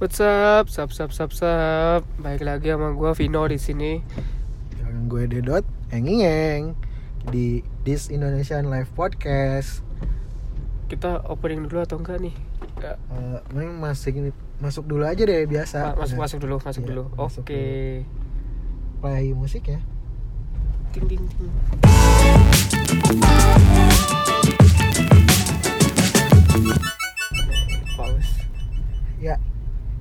What's 0.00 0.16
up? 0.18 0.72
Sup 0.72 0.88
sup 0.90 1.12
sup 1.12 1.30
sup. 1.30 2.02
Baik 2.16 2.40
lagi 2.40 2.72
sama 2.72 2.96
gua 2.96 3.12
Vino 3.12 3.44
di 3.44 3.60
sini. 3.60 4.00
Jangan 4.80 5.12
gue 5.12 5.28
Dedot, 5.28 5.64
enging 5.92 6.72
di 7.28 7.60
This 7.84 8.08
Indonesian 8.08 8.72
Live 8.72 8.88
Podcast. 8.96 9.84
Kita 10.88 11.20
opening 11.28 11.68
dulu 11.68 11.84
atau 11.84 12.00
enggak 12.00 12.16
nih? 12.18 12.34
Ya, 12.80 12.96
memang 13.52 13.76
masih 13.78 14.32
masuk 14.56 14.88
dulu 14.88 15.04
aja 15.04 15.20
deh 15.20 15.44
biasa. 15.44 15.92
ma- 15.92 16.00
masuk 16.00 16.16
Nah, 16.16 16.22
masuk 16.24 16.38
dulu, 16.40 16.56
masuk 16.64 16.82
Iya, 16.82 16.88
dulu. 16.88 17.02
Oke. 17.20 17.64
Play 19.04 19.36
musik 19.36 19.68
ya. 19.68 19.78
Ting 20.96 21.04
ting 21.06 21.22
ting. 21.28 21.52
Pause. 27.96 28.32
Ya. 29.20 29.36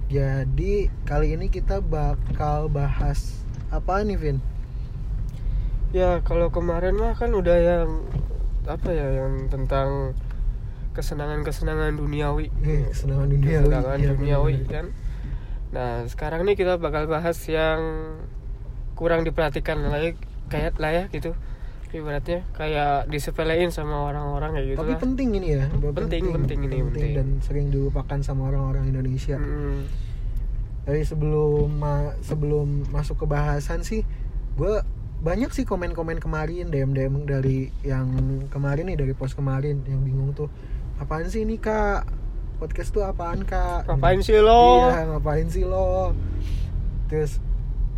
Jadi 0.10 0.90
kali 1.06 1.38
ini 1.38 1.54
kita 1.54 1.86
bakal 1.86 2.66
bahas 2.66 3.46
apa 3.70 4.02
nih, 4.02 4.18
Vin? 4.18 4.38
Ya, 5.94 6.18
kalau 6.26 6.50
kemarin 6.50 6.98
mah 6.98 7.14
kan 7.14 7.30
udah 7.30 7.58
yang 7.58 7.90
apa 8.66 8.90
ya 8.90 9.22
yang 9.22 9.50
tentang 9.54 10.18
kesenangan-kesenangan 10.98 11.94
duniawi. 11.94 12.50
Eh, 12.66 12.90
kesenangan 12.90 13.30
duniawi. 13.30 13.70
Kesenangan 13.70 13.98
Iya, 14.02 14.10
duniawi 14.18 14.54
bener-bener. 14.58 14.74
kan. 14.74 14.86
Nah, 15.70 15.92
sekarang 16.10 16.42
nih 16.50 16.58
kita 16.58 16.82
bakal 16.82 17.06
bahas 17.06 17.38
yang 17.46 17.82
kurang 18.98 19.22
diperhatikan 19.22 19.78
lagi 19.86 20.18
kayak 20.50 20.74
lah 20.82 20.90
ya 20.90 21.04
gitu. 21.14 21.38
Ibaratnya 21.90 22.46
kayak 22.54 23.10
disepelein 23.10 23.74
sama 23.74 24.06
orang-orang 24.06 24.54
kayak 24.54 24.68
gitu 24.70 24.80
Tapi 24.80 24.94
lah. 24.94 25.00
penting 25.02 25.30
ini 25.34 25.48
ya. 25.58 25.66
Penting, 25.74 26.24
penting 26.30 26.60
ini, 26.64 26.78
penting. 26.86 27.12
dan 27.18 27.28
sering 27.42 27.74
dilupakan 27.74 28.22
sama 28.22 28.48
orang-orang 28.48 28.88
Indonesia. 28.88 29.36
Mm, 29.36 29.90
Tapi 30.86 31.02
sebelum 31.02 31.70
ma- 31.76 32.14
sebelum 32.22 32.86
masuk 32.90 33.22
ke 33.22 33.26
bahasan 33.26 33.82
sih, 33.82 34.06
gue 34.54 34.74
banyak 35.20 35.50
sih 35.50 35.66
komen-komen 35.66 36.18
kemarin, 36.18 36.70
DM 36.70 36.94
DM 36.94 37.26
dari 37.26 37.74
yang 37.82 38.08
kemarin 38.48 38.88
nih 38.88 38.98
dari 38.98 39.14
post 39.14 39.34
kemarin 39.34 39.82
yang 39.84 40.00
bingung 40.00 40.32
tuh, 40.32 40.48
apaan 40.98 41.26
sih 41.26 41.42
ini 41.42 41.58
kak? 41.58 42.06
Podcast 42.58 42.92
tuh 42.92 43.02
apaan 43.02 43.44
kak? 43.44 43.86
Ngapain 43.86 44.20
sih 44.20 44.38
lo? 44.38 44.88
Iya 44.88 45.10
ngapain 45.10 45.48
sih 45.48 45.66
lo? 45.66 46.14
Terus 47.08 47.42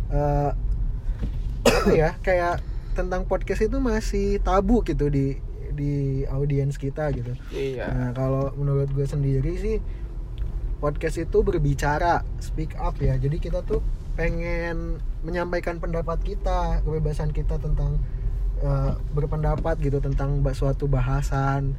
apa 0.08 0.56
ya 1.92 2.14
kayak 2.20 2.60
tentang 2.92 3.24
podcast 3.24 3.64
itu 3.66 3.76
masih 3.80 4.38
tabu 4.40 4.84
gitu 4.84 5.08
di 5.08 5.40
di 5.72 6.22
audiens 6.28 6.76
kita 6.76 7.08
gitu. 7.16 7.32
Iya. 7.50 7.88
Nah 7.88 8.10
kalau 8.12 8.52
menurut 8.54 8.92
gue 8.92 9.08
sendiri 9.08 9.52
sih 9.56 9.76
podcast 10.82 11.16
itu 11.22 11.40
berbicara, 11.40 12.26
speak 12.42 12.76
up 12.76 12.98
ya. 13.00 13.16
Jadi 13.16 13.38
kita 13.40 13.64
tuh 13.64 13.80
pengen 14.12 15.00
menyampaikan 15.24 15.80
pendapat 15.80 16.20
kita, 16.20 16.84
kebebasan 16.84 17.32
kita 17.32 17.56
tentang 17.56 17.96
eh, 18.60 18.92
berpendapat 19.16 19.80
gitu 19.80 20.02
tentang 20.02 20.44
suatu 20.52 20.84
bahasan. 20.90 21.72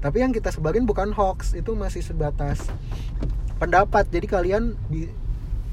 Tapi 0.00 0.24
yang 0.24 0.32
kita 0.32 0.48
sebarin 0.48 0.88
bukan 0.88 1.12
hoax, 1.12 1.52
itu 1.52 1.76
masih 1.76 2.00
sebatas 2.00 2.68
pendapat. 3.60 4.08
Jadi 4.08 4.26
kalian 4.28 4.78
bi- 4.88 5.12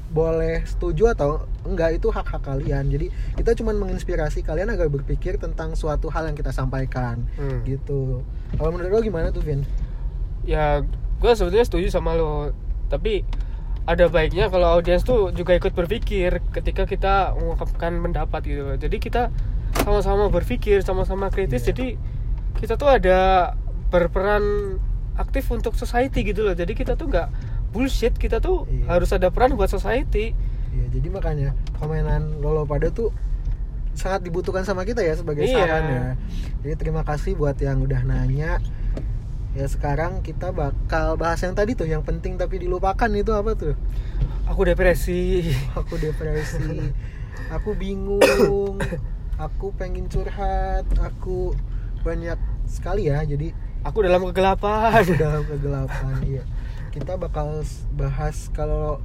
boleh 0.08 0.64
setuju 0.64 1.12
atau 1.12 1.30
enggak 1.62 1.96
itu 1.96 2.08
hak-hak 2.08 2.40
kalian. 2.40 2.88
Jadi 2.88 3.06
kita 3.34 3.52
cuma 3.54 3.72
menginspirasi 3.72 4.40
kalian 4.40 4.68
agar 4.68 4.88
berpikir 4.88 5.36
tentang 5.36 5.72
suatu 5.72 6.08
hal 6.08 6.24
yang 6.24 6.34
kita 6.34 6.48
sampaikan 6.48 7.28
Hmm. 7.34 7.60
gitu. 7.62 8.24
Kalau 8.50 8.70
menurut 8.70 8.90
lo 8.90 9.00
gimana 9.00 9.28
tuh, 9.28 9.42
Vin? 9.42 9.62
ya 10.42 10.80
gue 11.18 11.32
sebetulnya 11.34 11.60
setuju 11.62 11.86
sama 11.90 12.16
lo 12.16 12.56
tapi 12.88 13.20
ada 13.84 14.08
baiknya 14.08 14.48
kalau 14.48 14.70
audiens 14.70 15.02
tuh 15.02 15.28
juga 15.30 15.52
ikut 15.52 15.72
berpikir 15.72 16.40
ketika 16.50 16.84
kita 16.84 17.36
mengungkapkan 17.36 17.92
pendapat 17.98 18.40
gitu 18.46 18.64
jadi 18.78 18.96
kita 18.96 19.22
sama-sama 19.76 20.32
berpikir 20.32 20.80
sama-sama 20.80 21.28
kritis 21.28 21.60
Iya. 21.62 21.68
jadi 21.68 21.86
kita 22.56 22.74
tuh 22.74 22.88
ada 22.88 23.52
berperan 23.92 24.78
aktif 25.16 25.48
untuk 25.50 25.74
society 25.74 26.22
gitu 26.22 26.44
loh 26.44 26.54
jadi 26.54 26.70
kita 26.70 26.94
tuh 26.94 27.10
nggak 27.10 27.28
bullshit 27.68 28.12
kita 28.12 28.38
tuh 28.38 28.64
Iya. 28.64 28.84
harus 28.90 29.10
ada 29.10 29.28
peran 29.28 29.52
buat 29.52 29.68
society 29.68 30.32
Ya, 30.68 30.84
jadi 30.92 31.08
makanya 31.08 31.48
komenan 31.74 32.38
Lolo 32.38 32.62
pada 32.62 32.88
tuh 32.88 33.08
sangat 33.92 34.22
dibutuhkan 34.22 34.62
sama 34.62 34.84
kita 34.84 35.00
ya 35.00 35.16
sebagai 35.16 35.42
Iya. 35.42 35.56
saran 35.58 35.84
ya. 35.84 36.02
Jadi 36.60 36.74
terima 36.76 37.02
kasih 37.02 37.34
buat 37.34 37.56
yang 37.56 37.80
udah 37.80 38.04
nanya. 38.04 38.60
Ya 39.50 39.66
sekarang 39.66 40.20
kita 40.20 40.52
bakal 40.52 41.16
bahas 41.16 41.40
yang 41.40 41.52
tadi 41.52 41.72
tuh 41.72 41.82
yang 41.84 42.04
penting 42.04 42.36
tapi 42.36 42.60
dilupakan 42.60 43.08
itu 43.10 43.32
apa 43.32 43.52
tuh? 43.52 43.74
aku 44.44 44.64
depresi 44.64 45.50
Aku 45.74 45.96
depresi, 45.96 46.92
aku 47.54 47.72
bingung, 47.74 48.76
aku 49.34 49.72
pengen 49.72 50.06
curhat, 50.06 50.84
aku 50.94 51.56
banyak 52.00 52.36
sekali 52.64 53.08
ya. 53.08 53.24
Jadi 53.24 53.50
aku 53.80 54.04
dalam 54.04 54.20
kegelapan 54.22 55.00
dalam 55.16 55.42
kegelapan 55.42 56.16
iya 56.22 56.42
kita 56.98 57.14
bakal 57.14 57.62
bahas 57.94 58.50
kalau 58.50 58.98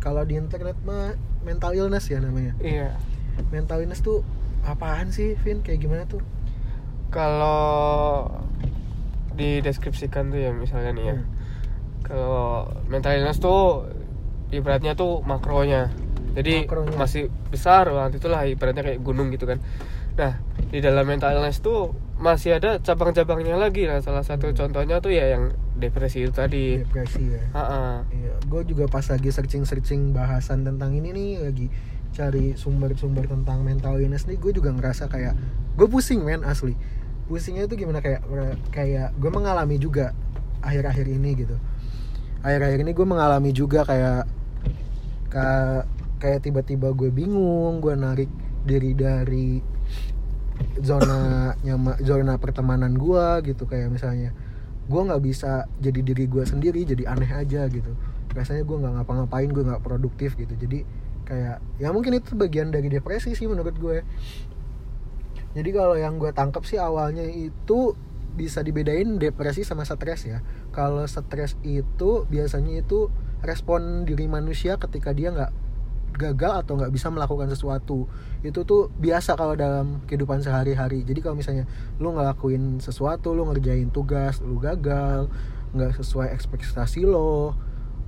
kalau 0.00 0.24
di 0.24 0.40
internet 0.40 0.76
mah 0.84 1.12
mental 1.44 1.76
illness 1.76 2.08
ya 2.08 2.20
namanya. 2.24 2.56
Iya. 2.60 2.96
Mental 3.52 3.84
illness 3.84 4.00
tuh 4.00 4.24
apaan 4.64 5.12
sih 5.12 5.36
Vin? 5.44 5.60
Kayak 5.60 5.80
gimana 5.84 6.02
tuh? 6.08 6.24
Kalau 7.12 8.32
dideskripsikan 9.36 10.32
tuh 10.32 10.40
ya 10.40 10.50
misalnya 10.54 10.92
nih 10.94 11.04
ya. 11.10 11.16
Hmm. 11.18 11.26
kalau 12.04 12.68
mental 12.84 13.16
illness 13.16 13.40
tuh 13.40 13.88
ibaratnya 14.52 14.92
tuh 14.92 15.24
makronya. 15.24 15.88
Jadi 16.36 16.68
Makronya. 16.68 16.96
masih 17.00 17.32
besar 17.48 17.88
banget 17.88 18.20
itulah 18.20 18.44
ibaratnya 18.44 18.84
kayak 18.84 19.00
gunung 19.00 19.32
gitu 19.32 19.48
kan. 19.48 19.56
Nah 20.20 20.36
di 20.68 20.84
dalam 20.84 21.08
mental 21.08 21.32
illness 21.32 21.64
tuh 21.64 21.96
masih 22.14 22.56
ada 22.56 22.78
cabang-cabangnya 22.78 23.58
lagi 23.58 23.84
lah. 23.84 23.98
Salah 23.98 24.22
satu 24.22 24.50
Hmm. 24.50 24.56
contohnya 24.56 24.98
tuh 24.98 25.10
ya 25.10 25.34
yang 25.34 25.50
depresi 25.74 26.22
itu 26.22 26.32
tadi. 26.32 26.78
Depresi 26.80 27.22
ya. 27.26 27.42
Ha-ha. 27.52 28.06
iya 28.10 28.34
gue 28.40 28.62
juga 28.64 28.86
pas 28.86 29.02
lagi 29.04 29.28
searching 29.28 29.64
searching 29.64 30.12
bahasan 30.12 30.62
tentang 30.62 30.94
ini 30.94 31.10
nih 31.10 31.30
lagi 31.42 31.66
cari 32.14 32.54
sumber-sumber 32.54 33.26
tentang 33.26 33.66
mental 33.66 33.98
illness 33.98 34.24
nih 34.24 34.38
gue 34.38 34.54
juga 34.54 34.70
ngerasa 34.70 35.10
kayak 35.10 35.34
gue 35.74 35.86
pusing 35.86 36.22
men 36.22 36.46
asli. 36.46 36.78
Pusingnya 37.26 37.66
tuh 37.66 37.74
gimana 37.74 37.98
kayak 37.98 38.22
kayak 38.70 39.10
gue 39.16 39.30
mengalami 39.30 39.76
juga 39.76 40.14
akhir-akhir 40.60 41.06
ini 41.08 41.30
gitu. 41.36 41.56
Akhir-akhir 42.40 42.78
ini 42.78 42.92
gue 42.92 43.06
mengalami 43.08 43.50
juga 43.50 43.82
kayak 43.82 44.28
ka- 45.28 45.84
kayak 46.20 46.40
tiba-tiba 46.40 46.94
gue 46.94 47.10
bingung 47.10 47.82
gue 47.82 47.94
narik 47.94 48.30
diri 48.62 48.94
dari 48.94 49.58
zona 50.82 51.52
nyama 51.66 51.98
zona 52.02 52.38
pertemanan 52.38 52.94
gue 52.94 53.54
gitu 53.54 53.66
kayak 53.66 53.90
misalnya 53.90 54.30
gue 54.84 55.00
nggak 55.00 55.22
bisa 55.24 55.64
jadi 55.80 56.00
diri 56.04 56.28
gue 56.28 56.44
sendiri 56.44 56.84
jadi 56.84 57.08
aneh 57.08 57.30
aja 57.30 57.66
gitu. 57.72 57.92
Rasanya 58.34 58.66
gue 58.66 58.76
nggak 58.76 58.92
ngapa-ngapain 59.00 59.48
gue 59.48 59.64
nggak 59.64 59.82
produktif 59.82 60.36
gitu. 60.36 60.52
Jadi 60.54 60.84
kayak 61.24 61.58
ya 61.80 61.88
mungkin 61.90 62.20
itu 62.20 62.36
bagian 62.36 62.68
dari 62.68 62.92
depresi 62.92 63.32
sih 63.32 63.48
menurut 63.48 63.74
gue. 63.80 64.04
Jadi 65.54 65.70
kalau 65.70 65.94
yang 65.94 66.18
gue 66.18 66.34
tangkap 66.34 66.66
sih 66.66 66.76
awalnya 66.76 67.24
itu 67.24 67.94
bisa 68.34 68.60
dibedain 68.66 69.16
depresi 69.22 69.62
sama 69.62 69.86
stres 69.86 70.26
ya. 70.26 70.42
Kalau 70.74 71.06
stres 71.06 71.54
itu 71.62 72.26
biasanya 72.26 72.82
itu 72.82 73.08
respon 73.46 74.02
diri 74.04 74.26
manusia 74.26 74.76
ketika 74.76 75.14
dia 75.14 75.30
nggak 75.30 75.63
gagal 76.14 76.64
atau 76.64 76.78
nggak 76.78 76.92
bisa 76.94 77.10
melakukan 77.10 77.50
sesuatu 77.50 78.06
itu 78.46 78.60
tuh 78.62 78.92
biasa 78.96 79.34
kalau 79.34 79.58
dalam 79.58 80.04
kehidupan 80.06 80.40
sehari-hari. 80.44 81.02
Jadi 81.02 81.20
kalau 81.24 81.36
misalnya 81.36 81.64
lu 81.98 82.14
ngelakuin 82.14 82.78
sesuatu 82.78 83.34
lu 83.34 83.48
ngerjain 83.50 83.90
tugas 83.90 84.38
lu 84.40 84.62
gagal 84.62 85.28
nggak 85.74 85.98
sesuai 85.98 86.30
ekspektasi 86.30 87.02
lo 87.02 87.58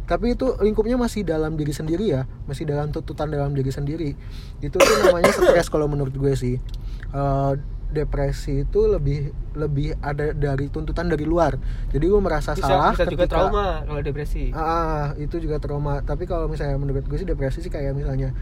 tapi 0.07 0.39
itu 0.39 0.55
lingkupnya 0.63 0.95
masih 0.95 1.27
dalam 1.27 1.59
diri 1.59 1.75
sendiri 1.75 2.15
ya 2.15 2.31
masih 2.47 2.63
dalam 2.63 2.95
tuntutan 2.95 3.27
dalam 3.27 3.51
diri 3.53 3.75
sendiri. 3.75 4.15
Itu 4.63 4.79
tuh 4.79 4.97
namanya 5.03 5.35
stres 5.35 5.67
kalau 5.67 5.91
menurut 5.91 6.15
gue 6.15 6.33
sih. 6.39 6.57
Eh, 7.11 7.53
depresi 7.97 8.63
itu 8.63 8.85
lebih 8.85 9.33
lebih 9.57 9.97
ada 9.99 10.37
dari 10.37 10.69
tuntutan 10.69 11.09
dari 11.09 11.25
luar. 11.25 11.57
Jadi 11.89 12.05
gue 12.05 12.21
merasa 12.21 12.53
bisa 12.53 12.69
salah 12.69 12.93
bisa 12.93 13.09
juga 13.09 13.25
ketika- 13.25 13.33
trauma 13.49 13.67
kalau 13.83 14.01
depresi. 14.05 14.53
Ah, 14.53 14.61
ah, 14.61 15.05
itu 15.17 15.41
juga 15.41 15.57
trauma. 15.57 16.05
Tapi 16.05 16.29
kalau 16.29 16.45
misalnya 16.47 16.77
menurut 16.77 17.09
gue 17.09 17.17
sih 17.17 17.25
depresi 17.25 17.65
sih 17.65 17.73
kayak 17.73 17.97
misalnya 17.97 18.37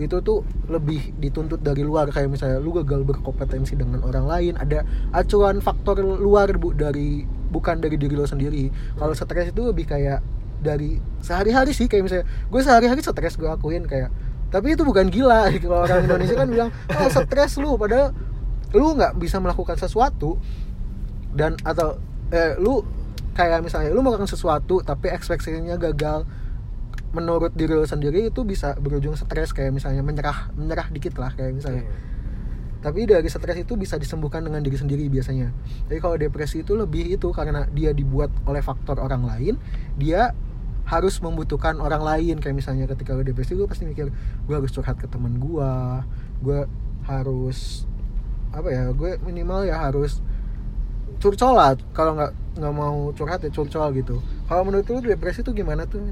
itu 0.00 0.16
tuh 0.24 0.42
lebih 0.66 1.14
dituntut 1.16 1.62
dari 1.62 1.86
luar. 1.86 2.10
Kayak 2.10 2.34
misalnya 2.34 2.58
lu 2.58 2.74
gagal 2.74 3.06
berkompetensi 3.06 3.78
dengan 3.78 4.02
orang 4.02 4.26
lain 4.26 4.52
ada 4.58 4.82
acuan 5.14 5.62
faktor 5.62 6.02
luar 6.02 6.50
bu 6.58 6.74
dari 6.74 7.22
bukan 7.24 7.78
dari 7.78 7.94
diri 7.94 8.18
lo 8.18 8.26
sendiri. 8.26 8.66
Kalau 8.98 9.14
stres 9.14 9.54
itu 9.54 9.62
lebih 9.62 9.86
kayak 9.86 10.18
dari 10.58 10.98
sehari-hari 11.22 11.70
sih. 11.70 11.86
Kayak 11.86 12.10
misalnya 12.10 12.26
gue 12.26 12.60
sehari-hari 12.60 13.00
stres 13.00 13.38
gue 13.38 13.46
akuin 13.46 13.86
kayak 13.86 14.10
tapi 14.50 14.74
itu 14.74 14.82
bukan 14.82 15.06
gila. 15.06 15.46
Kalau 15.62 15.86
orang 15.86 16.10
Indonesia 16.10 16.34
kan 16.34 16.48
bilang 16.50 16.70
oh 16.90 17.06
stres 17.06 17.54
lu. 17.62 17.78
Padahal 17.78 18.10
lu 18.74 18.94
nggak 18.94 19.18
bisa 19.18 19.42
melakukan 19.42 19.74
sesuatu 19.78 20.38
dan 21.34 21.58
atau 21.62 21.98
eh, 22.30 22.54
lu 22.58 22.82
kayak 23.34 23.62
misalnya 23.62 23.90
lu 23.94 24.02
melakukan 24.02 24.30
sesuatu 24.30 24.82
tapi 24.82 25.10
ekspektasinya 25.10 25.78
gagal 25.78 26.26
menurut 27.10 27.50
diri 27.58 27.74
lo 27.74 27.82
sendiri 27.82 28.30
itu 28.30 28.46
bisa 28.46 28.78
berujung 28.78 29.18
stres 29.18 29.50
kayak 29.50 29.74
misalnya 29.74 30.02
menyerah 30.02 30.54
menyerah 30.54 30.86
dikit 30.94 31.18
lah 31.18 31.34
kayak 31.34 31.58
misalnya. 31.58 31.84
Tapi 32.80 33.04
dari 33.04 33.28
stres 33.28 33.60
itu 33.60 33.76
bisa 33.76 34.00
disembuhkan 34.00 34.40
dengan 34.40 34.64
diri 34.64 34.78
sendiri 34.78 35.04
biasanya. 35.12 35.52
Jadi 35.90 35.98
kalau 36.00 36.16
depresi 36.16 36.64
itu 36.64 36.72
lebih 36.78 37.12
itu 37.12 37.28
karena 37.34 37.68
dia 37.74 37.92
dibuat 37.92 38.32
oleh 38.48 38.64
faktor 38.64 38.96
orang 39.02 39.26
lain 39.26 39.54
dia 40.00 40.32
harus 40.86 41.18
membutuhkan 41.18 41.82
orang 41.82 42.00
lain. 42.00 42.36
Kayak 42.38 42.56
misalnya 42.62 42.86
ketika 42.88 43.12
lo 43.18 43.26
depresi 43.26 43.58
gue 43.58 43.66
pasti 43.66 43.84
mikir 43.90 44.08
gue 44.46 44.54
harus 44.54 44.70
curhat 44.70 44.96
ke 44.96 45.10
temen 45.10 45.42
gue 45.42 45.72
gue 46.40 46.60
harus 47.10 47.90
apa 48.50 48.68
ya 48.68 48.90
gue 48.90 49.18
minimal 49.20 49.62
ya 49.62 49.78
harus 49.80 50.18
curcol 51.18 51.52
lah 51.52 51.72
kalau 51.92 52.14
nggak 52.14 52.32
nggak 52.58 52.74
mau 52.74 53.12
curhat 53.12 53.40
ya 53.40 53.50
curcol 53.50 53.92
gitu. 53.94 54.18
Kalau 54.44 54.62
menurut 54.64 54.84
lu 54.84 55.00
depresi 55.04 55.40
itu 55.40 55.52
gimana 55.52 55.86
tuh 55.86 56.02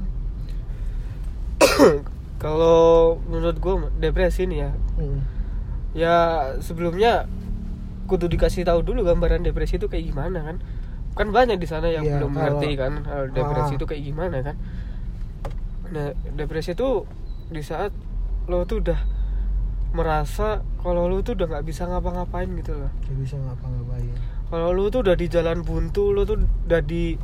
kalau 2.43 3.19
menurut 3.27 3.57
gue 3.57 3.73
depresi 3.99 4.47
nih 4.47 4.59
ya. 4.59 4.71
Hmm. 4.95 5.19
ya 5.89 6.15
sebelumnya 6.61 7.25
kudu 8.05 8.29
dikasih 8.29 8.61
tahu 8.61 8.81
dulu 8.81 9.01
gambaran 9.03 9.41
depresi 9.41 9.75
itu 9.75 9.89
kayak 9.89 10.05
gimana 10.07 10.39
kan? 10.45 10.57
Kan 11.13 11.33
banyak 11.33 11.57
di 11.57 11.65
sana 11.65 11.89
yang 11.89 12.05
Iya, 12.05 12.15
belum 12.15 12.31
kalau- 12.31 12.61
ngerti 12.61 12.69
kan? 12.75 12.93
Hal 13.03 13.21
depresi 13.29 13.73
Ah. 13.73 13.77
itu 13.77 13.85
kayak 13.85 14.03
gimana 14.05 14.37
kan? 14.39 14.55
Nah 15.89 16.07
depresi 16.31 16.71
itu 16.71 17.03
di 17.49 17.59
saat 17.59 17.89
lo 18.45 18.63
tuh 18.63 18.79
udah 18.79 18.99
merasa 19.89 20.61
kalau 20.85 21.09
lo 21.09 21.25
tuh 21.25 21.33
udah 21.33 21.47
nggak 21.49 21.65
bisa 21.65 21.89
ngapa-ngapain 21.89 22.49
gitu 22.61 22.77
loh. 22.77 22.91
Gak 23.05 23.17
bisa 23.17 23.35
ngapa-ngapain. 23.41 24.13
Kalau 24.49 24.73
lu 24.73 24.89
tuh 24.89 25.05
udah 25.05 25.13
di 25.17 25.27
jalan 25.29 25.61
buntu 25.61 26.13
lu 26.13 26.25
tuh 26.25 26.41
udah 26.41 26.81
di 26.81 27.17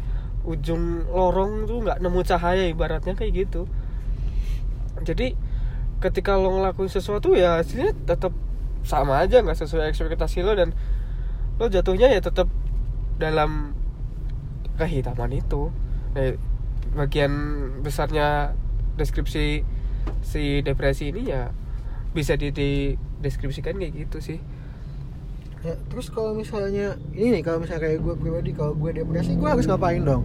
ujung 0.45 1.09
lorong 1.09 1.65
tuh 1.65 1.81
nggak 1.81 1.97
nemu 2.01 2.21
cahaya 2.21 2.69
ibaratnya 2.69 3.13
kayak 3.17 3.45
gitu. 3.45 3.65
Jadi 5.01 5.33
ketika 6.01 6.37
lo 6.37 6.53
ngelakuin 6.53 6.89
sesuatu 6.89 7.33
ya 7.33 7.61
hasilnya 7.61 7.97
tetap 8.05 8.33
sama 8.85 9.25
aja 9.25 9.41
nggak 9.41 9.57
sesuai 9.57 9.89
ekspektasi 9.89 10.45
lo 10.45 10.53
dan 10.53 10.77
lo 11.57 11.65
jatuhnya 11.65 12.13
ya 12.13 12.21
tetap 12.21 12.49
dalam 13.17 13.73
kehitaman 14.77 15.33
itu. 15.33 15.73
Eh, 16.13 16.37
bagian 16.93 17.33
besarnya 17.81 18.53
deskripsi 18.95 19.65
si 20.21 20.43
depresi 20.61 21.11
ini 21.11 21.27
ya 21.27 21.51
bisa 22.15 22.39
di, 22.39 22.49
deskripsikan 23.19 23.75
kayak 23.75 24.07
gitu 24.07 24.23
sih. 24.23 24.39
Ya, 25.65 25.75
terus 25.91 26.07
kalau 26.13 26.31
misalnya 26.31 26.95
ini 27.11 27.35
nih 27.35 27.43
kalau 27.43 27.59
misalnya 27.59 27.89
kayak 27.89 27.99
gue 27.99 28.15
pribadi 28.15 28.53
kalau 28.55 28.77
gue 28.77 29.01
depresi 29.01 29.35
gue 29.35 29.49
harus 29.49 29.67
ngapain 29.67 29.99
dong? 29.99 30.23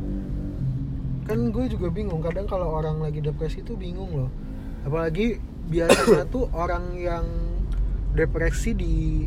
Kan 1.26 1.50
gue 1.50 1.64
juga 1.66 1.90
bingung 1.90 2.22
kadang 2.22 2.46
kalau 2.46 2.70
orang 2.76 3.02
lagi 3.02 3.18
depresi 3.18 3.66
tuh 3.66 3.74
bingung 3.74 4.12
loh. 4.14 4.30
Apalagi 4.86 5.42
biasanya 5.66 6.28
tuh 6.30 6.46
orang 6.62 6.94
yang 6.94 7.24
depresi 8.14 8.76
di 8.76 9.26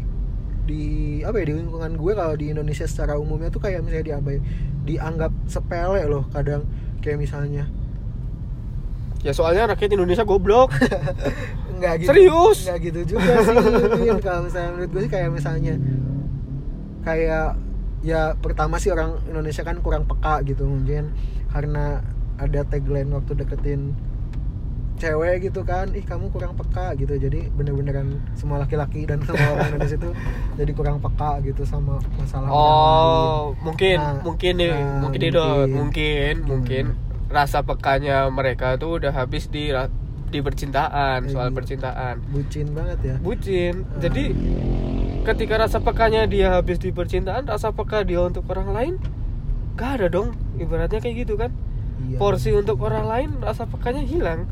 di 0.63 0.83
apa 1.27 1.43
ya 1.43 1.51
di 1.51 1.55
lingkungan 1.59 1.99
gue 1.99 2.13
kalau 2.15 2.35
di 2.39 2.55
Indonesia 2.55 2.87
secara 2.87 3.19
umumnya 3.19 3.51
tuh 3.51 3.59
kayak 3.59 3.83
misalnya 3.83 4.15
diabai 4.15 4.39
dianggap 4.87 5.33
sepele 5.49 6.07
loh 6.07 6.29
kadang 6.31 6.63
kayak 7.01 7.19
misalnya. 7.19 7.67
Ya 9.25 9.33
soalnya 9.33 9.71
rakyat 9.71 9.97
Indonesia 9.97 10.27
goblok 10.27 10.75
nggak 11.79 11.93
gitu 11.99 12.09
Serius? 12.09 12.57
nggak 12.65 12.79
gitu 12.81 13.01
juga 13.15 13.31
sih 13.41 13.57
Vin. 14.01 14.17
kalau 14.19 14.41
misalnya 14.45 14.69
menurut 14.73 14.89
gue 14.91 15.01
sih 15.05 15.11
kayak 15.11 15.29
misalnya 15.31 15.73
kayak 17.03 17.47
ya 18.03 18.35
pertama 18.35 18.79
sih 18.79 18.91
orang 18.91 19.19
Indonesia 19.27 19.63
kan 19.63 19.79
kurang 19.79 20.03
peka 20.03 20.43
gitu 20.43 20.67
mungkin 20.67 21.15
karena 21.49 22.03
ada 22.35 22.65
tagline 22.65 23.07
waktu 23.11 23.31
deketin 23.39 23.95
cewek 24.93 25.49
gitu 25.51 25.65
kan 25.65 25.91
ih 25.91 26.05
kamu 26.05 26.29
kurang 26.31 26.53
peka 26.55 26.95
gitu 26.95 27.17
jadi 27.17 27.49
bener-beneran 27.51 28.23
semua 28.37 28.61
laki-laki 28.61 29.03
dan 29.03 29.19
semua 29.25 29.51
orang 29.51 29.75
Indonesia 29.75 29.97
itu 29.99 30.11
jadi 30.59 30.71
kurang 30.71 30.97
peka 31.01 31.43
gitu 31.43 31.65
sama 31.67 31.99
masalah. 32.15 32.47
Oh, 32.47 33.57
mungkin 33.65 33.97
Nah, 33.99 34.21
mungkin 34.21 34.53
nih, 34.61 34.71
nah, 34.71 35.01
mungkin 35.03 35.19
Dot. 35.33 35.67
mungkin. 35.67 35.73
mungkin, 35.75 36.33
mungkin 36.45 36.85
rasa 37.33 37.65
pekanya 37.65 38.29
mereka 38.29 38.77
tuh 38.77 39.01
udah 39.01 39.11
habis 39.11 39.49
di 39.49 39.73
di 40.33 40.41
percintaan, 40.41 41.29
soal 41.29 41.49
Iya. 41.49 41.55
percintaan. 41.55 42.15
bucin 42.27 42.67
banget 42.73 42.99
ya 42.99 43.15
Bucin. 43.21 43.85
Ah. 43.85 44.01
Jadi 44.01 44.23
ketika 45.23 45.53
rasa 45.55 45.77
pekanya 45.77 46.25
dia 46.25 46.57
habis 46.57 46.77
di 46.77 46.89
percintaan, 46.89 47.45
rasa 47.45 47.69
peka 47.69 48.01
dia 48.01 48.19
untuk 48.19 48.49
orang 48.49 48.73
lain 48.73 48.93
gak 49.73 50.01
ada 50.01 50.07
dong. 50.09 50.33
Ibaratnya 50.57 50.97
kayak 50.97 51.23
gitu 51.23 51.37
kan. 51.37 51.53
iya 52.03 52.17
Porsi 52.17 52.51
untuk 52.51 52.81
orang 52.81 53.05
lain 53.05 53.29
rasa 53.39 53.63
pekanya 53.63 54.01
hilang. 54.01 54.49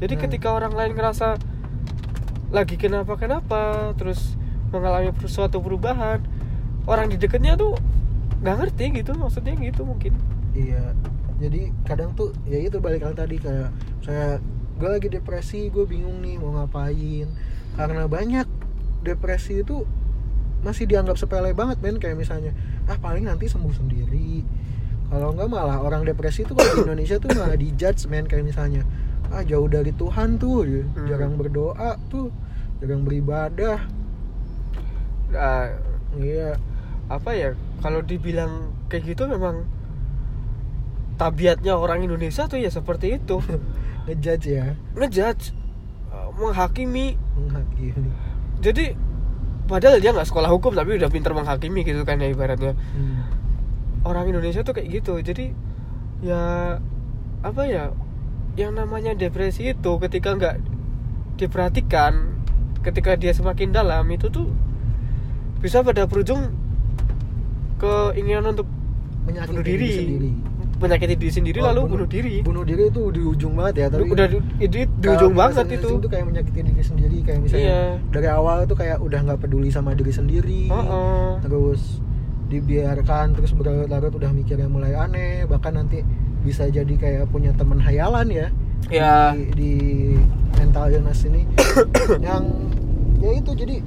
Jadi 0.00 0.16
Nah. 0.16 0.20
ketika 0.24 0.48
orang 0.50 0.72
lain 0.72 0.96
ngerasa 0.96 1.36
lagi 2.50 2.74
kenapa-kenapa, 2.74 3.94
terus 3.94 4.34
mengalami 4.72 5.12
suatu 5.24 5.60
perubahan, 5.60 6.18
orang 6.84 7.06
di 7.06 7.14
dekatnya 7.14 7.54
tuh 7.54 7.76
nggak 8.40 8.56
ngerti 8.58 8.84
gitu, 8.96 9.12
maksudnya 9.14 9.54
gitu 9.54 9.84
mungkin. 9.84 10.16
Iya, 10.50 10.96
jadi 11.38 11.70
kadang 11.84 12.10
tuh 12.16 12.34
ya 12.42 12.58
itu 12.58 12.82
balik 12.82 13.04
lagi 13.04 13.16
tadi 13.16 13.36
kayak 13.38 13.70
saya 14.02 14.42
gue 14.80 14.88
lagi 14.88 15.08
depresi, 15.12 15.68
gue 15.68 15.84
bingung 15.84 16.24
nih 16.24 16.40
mau 16.40 16.56
ngapain. 16.56 17.28
Karena 17.76 18.08
banyak 18.08 18.48
depresi 19.04 19.60
itu 19.60 19.84
masih 20.60 20.84
dianggap 20.88 21.16
sepele 21.16 21.56
banget 21.56 21.80
men 21.80 21.96
kayak 21.96 22.20
misalnya 22.20 22.52
ah 22.84 22.96
paling 22.96 23.28
nanti 23.28 23.48
sembuh 23.48 23.76
sendiri. 23.76 24.44
Kalau 25.12 25.36
enggak 25.36 25.48
malah 25.52 25.84
orang 25.84 26.08
depresi 26.08 26.48
tuh 26.48 26.56
kalau 26.56 26.80
di 26.80 26.80
Indonesia 26.88 27.16
tuh 27.20 27.28
malah 27.36 27.56
dijudge 27.56 28.08
men 28.08 28.24
kayak 28.24 28.48
misalnya 28.48 28.88
ah 29.28 29.44
jauh 29.44 29.68
dari 29.68 29.92
Tuhan 29.92 30.40
tuh. 30.40 30.64
Hmm. 30.64 31.06
jarang 31.08 31.36
berdoa 31.36 32.00
tuh 32.08 32.32
jarang 32.80 33.04
beribadah. 33.04 33.84
Nah, 35.30 35.76
iya. 36.16 36.56
apa 37.10 37.30
ya? 37.34 37.52
Kalau 37.82 38.00
dibilang 38.06 38.72
kayak 38.88 39.14
gitu 39.14 39.26
memang 39.26 39.66
tabiatnya 41.20 41.76
orang 41.76 42.06
Indonesia 42.06 42.48
tuh 42.48 42.56
ya 42.56 42.72
seperti 42.72 43.20
itu, 43.20 43.44
ngejudge 44.08 44.46
ya 44.48 44.66
ngejudge, 44.96 45.52
uh, 46.12 46.28
menghakimi. 46.36 47.18
menghakimi 47.36 48.12
Jadi 48.60 48.92
padahal 49.64 50.02
dia 50.02 50.12
nggak 50.12 50.28
sekolah 50.28 50.50
hukum 50.52 50.76
tapi 50.76 51.00
udah 51.00 51.08
pinter 51.08 51.32
menghakimi 51.32 51.84
gitu 51.86 52.04
kan 52.04 52.20
ya 52.20 52.28
ibaratnya. 52.28 52.74
Hmm. 52.74 53.24
orang 54.00 54.32
Indonesia 54.32 54.64
tuh 54.64 54.72
kayak 54.72 54.88
gitu 55.00 55.20
jadi 55.20 55.52
ya 56.24 56.42
apa 57.44 57.62
ya 57.68 57.92
yang 58.56 58.76
namanya 58.76 59.12
depresi 59.12 59.72
itu 59.72 59.92
ketika 60.00 60.36
nggak 60.36 60.56
diperhatikan 61.36 62.36
ketika 62.80 63.16
dia 63.16 63.32
semakin 63.32 63.72
dalam 63.72 64.08
itu 64.08 64.32
tuh 64.32 64.48
bisa 65.60 65.84
pada 65.84 66.08
berujung 66.08 66.52
keinginan 67.80 68.56
untuk 68.56 68.68
menyakiti 69.28 69.52
bunuh 69.52 69.64
diri, 69.64 69.90
sendiri. 69.92 70.30
Menyakiti 70.80 71.14
diri 71.14 71.28
sendiri 71.30 71.58
Oh, 71.60 71.68
lalu 71.68 71.80
bunuh 71.86 72.08
diri 72.08 72.34
bunuh 72.40 72.64
diri 72.64 72.88
itu 72.88 73.02
di 73.08 73.20
ujung 73.20 73.52
banget 73.52 73.74
ya 73.76 73.86
tapi 73.88 74.08
udah 74.08 74.26
di, 74.26 74.38
di, 74.62 74.80
di 74.82 75.06
ujung 75.06 75.32
banget 75.32 75.66
itu 75.70 75.88
itu 75.94 76.08
kayak 76.08 76.24
menyakiti 76.24 76.60
diri 76.64 76.80
sendiri 76.80 77.18
kayak 77.20 77.40
misalnya 77.40 77.62
Iya. 77.62 77.80
dari 78.08 78.28
awal 78.28 78.64
tuh 78.64 78.74
kayak 78.74 78.98
udah 78.98 79.20
nggak 79.22 79.38
peduli 79.38 79.68
sama 79.68 79.92
diri 79.92 80.10
sendiri 80.10 80.66
Heeh. 80.66 81.28
terus 81.40 82.00
dibiarkan 82.50 83.32
terus 83.32 83.52
berlarut-larut 83.52 84.10
udah 84.10 84.30
mikirnya 84.30 84.66
mulai 84.66 84.92
aneh 84.92 85.46
bahkan 85.46 85.70
nanti 85.72 86.02
bisa 86.40 86.66
jadi 86.66 86.90
kayak 86.90 87.28
punya 87.28 87.52
teman 87.52 87.78
hayalan 87.78 88.26
ya 88.26 88.48
Ya. 88.88 89.36
di, 89.36 89.44
di 89.52 89.72
mental 90.56 90.88
illness 90.88 91.22
ini 91.22 91.44
yang 92.26 92.48
ya 93.20 93.30
itu 93.30 93.52
jadi 93.52 93.84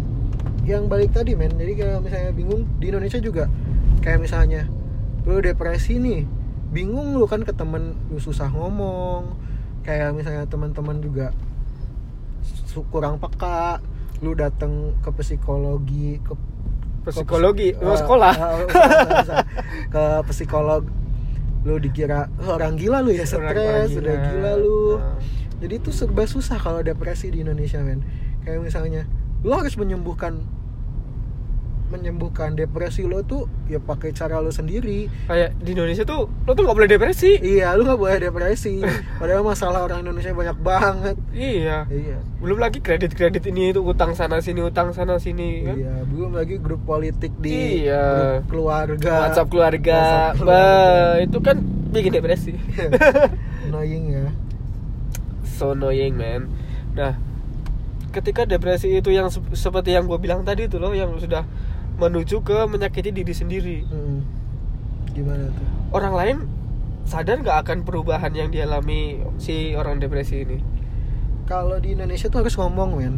yang 0.64 0.86
balik 0.86 1.12
tadi 1.12 1.34
men 1.34 1.50
jadi 1.52 1.74
kalau 1.76 1.98
misalnya 2.00 2.32
bingung 2.32 2.64
di 2.78 2.88
Indonesia 2.88 3.18
juga 3.18 3.50
kayak 4.00 4.22
misalnya 4.22 4.70
lu 5.24 5.42
depresi 5.42 5.98
nih 5.98 6.22
bingung 6.74 7.16
lu 7.16 7.30
kan 7.30 7.46
ke 7.46 7.54
temen 7.54 7.94
lu 8.10 8.18
susah 8.18 8.50
ngomong. 8.50 9.38
Kayak 9.86 10.18
misalnya 10.18 10.50
teman-teman 10.50 10.98
juga 11.00 11.30
kurang 12.90 13.22
peka 13.22 13.78
lu 14.26 14.34
datang 14.34 14.98
ke 15.06 15.14
psikologi 15.14 16.18
ke 16.26 16.34
psikologi? 17.06 17.76
ke, 17.76 17.84
eh, 17.86 17.98
sekolah? 18.00 18.34
Usah, 18.34 18.88
usah. 19.28 19.46
ke 19.94 20.04
psikolog 20.32 20.82
lu 21.64 21.80
dikira 21.80 22.28
"Oh, 22.44 22.60
orang 22.60 22.76
gila 22.76 23.00
lu 23.00 23.14
ya 23.16 23.24
stres 23.24 23.94
udah 23.96 24.16
gila. 24.20 24.52
lu. 24.60 25.00
Nah. 25.00 25.16
jadi 25.64 25.80
itu 25.80 25.96
serba 25.96 26.28
susah 26.28 26.60
kalau 26.60 26.84
depresi 26.84 27.32
di 27.32 27.46
Indonesia 27.46 27.80
men. 27.80 28.04
Kayak 28.44 28.60
misalnya 28.66 29.08
lo 29.44 29.60
harus 29.60 29.76
menyembuhkan 29.80 30.44
menyembuhkan 31.94 32.52
depresi 32.52 33.06
lo 33.06 33.22
tuh 33.22 33.46
ya 33.66 33.78
pakai 33.78 34.10
cara 34.10 34.38
lo 34.38 34.50
sendiri. 34.50 35.06
Kayak 35.24 35.54
di 35.56 35.70
Indonesia 35.72 36.02
tuh 36.02 36.26
lo 36.28 36.52
tuh 36.52 36.64
nggak 36.64 36.74
boleh 36.76 36.90
depresi. 36.90 37.38
Iya 37.38 37.74
lu 37.74 37.86
nggak 37.86 38.00
boleh 38.00 38.18
depresi. 38.20 38.82
Padahal 39.22 39.42
masalah 39.42 39.84
orang 39.84 40.02
Indonesia 40.02 40.32
banyak 40.32 40.58
banget. 40.58 41.16
Iya. 41.30 41.86
Iya. 41.86 42.18
Belum 42.38 42.58
lagi 42.58 42.80
kredit 42.80 43.14
kredit 43.14 43.46
ini 43.46 43.70
itu 43.70 43.80
utang 43.80 44.12
sana 44.12 44.38
sini 44.40 44.60
utang 44.60 44.90
sana 44.92 45.16
sini 45.16 45.64
kan? 45.64 45.76
Iya 45.76 45.94
belum 46.04 46.34
lagi 46.34 46.58
grup 46.58 46.82
politik 46.82 47.32
di 47.38 47.86
Iya. 47.86 48.42
grup 48.42 48.50
keluarga. 48.50 49.14
WhatsApp 49.24 49.48
keluarga, 49.48 50.00
WhatsApp 50.34 50.44
Bah, 50.44 51.14
itu 51.20 51.38
kan 51.40 51.58
bikin 51.90 52.12
depresi. 52.12 52.58
annoying 53.66 54.10
ya. 54.10 54.28
So 55.46 55.72
annoying 55.72 56.14
man. 56.14 56.50
Nah 56.94 57.16
ketika 58.10 58.46
depresi 58.46 58.94
itu 58.94 59.10
yang 59.10 59.26
sep- 59.28 59.54
seperti 59.54 59.90
yang 59.90 60.06
gue 60.06 60.18
bilang 60.18 60.42
tadi 60.42 60.66
itu 60.66 60.78
loh 60.78 60.94
yang 60.94 61.18
sudah 61.18 61.42
menuju 61.98 62.42
ke 62.42 62.58
menyakiti 62.66 63.14
diri 63.14 63.34
sendiri. 63.34 63.78
Hmm. 63.86 64.26
gimana 65.14 65.46
tuh? 65.54 65.68
Orang 65.94 66.14
lain 66.18 66.38
sadar 67.06 67.38
nggak 67.44 67.58
akan 67.68 67.78
perubahan 67.86 68.34
yang 68.34 68.50
dialami 68.50 69.22
si 69.38 69.78
orang 69.78 70.02
depresi 70.02 70.42
ini? 70.42 70.58
Kalau 71.46 71.78
di 71.78 71.94
Indonesia 71.94 72.32
tuh 72.32 72.42
harus 72.42 72.56
ngomong 72.58 72.90
men. 72.98 73.16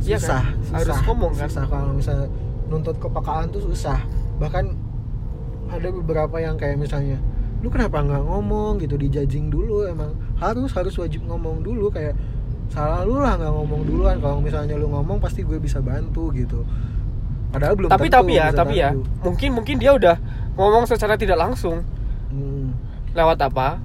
Susah, 0.00 0.40
kan? 0.40 0.56
susah 0.64 0.76
Harus 0.80 0.98
ngomong 1.04 1.32
kan? 1.36 1.48
susah 1.48 1.64
kalau 1.68 1.92
misalnya 1.92 2.28
nuntut 2.72 2.96
kepekaan 2.96 3.52
tuh 3.52 3.62
susah. 3.68 3.98
Bahkan 4.40 4.64
ada 5.68 5.88
beberapa 5.90 6.36
yang 6.40 6.56
kayak 6.56 6.80
misalnya 6.80 7.20
lu 7.60 7.72
kenapa 7.72 8.00
nggak 8.00 8.24
ngomong? 8.24 8.80
gitu 8.80 8.96
dijajing 8.96 9.52
dulu 9.52 9.84
emang. 9.84 10.16
Harus 10.40 10.72
harus 10.72 10.96
wajib 10.96 11.28
ngomong 11.28 11.60
dulu. 11.60 11.92
Kayak 11.92 12.16
salah 12.72 13.04
lu 13.04 13.20
lah 13.20 13.36
nggak 13.36 13.52
ngomong 13.52 13.84
duluan. 13.84 14.16
Kalau 14.22 14.40
misalnya 14.40 14.80
lu 14.80 14.88
ngomong 14.88 15.20
pasti 15.20 15.44
gue 15.44 15.60
bisa 15.60 15.84
bantu 15.84 16.32
gitu 16.32 16.64
padahal 17.54 17.74
belum 17.78 17.88
tapi 17.88 18.06
tentu 18.10 18.16
tapi 18.18 18.32
ya 18.34 18.46
tapi 18.50 18.74
ya. 18.82 18.90
bantu. 18.90 19.06
mungkin 19.22 19.50
mungkin 19.54 19.76
dia 19.78 19.92
udah 19.94 20.16
ngomong 20.58 20.84
secara 20.86 21.14
tidak 21.14 21.38
langsung. 21.38 21.82
Hmm. 22.34 22.74
lewat 23.14 23.38
apa? 23.46 23.78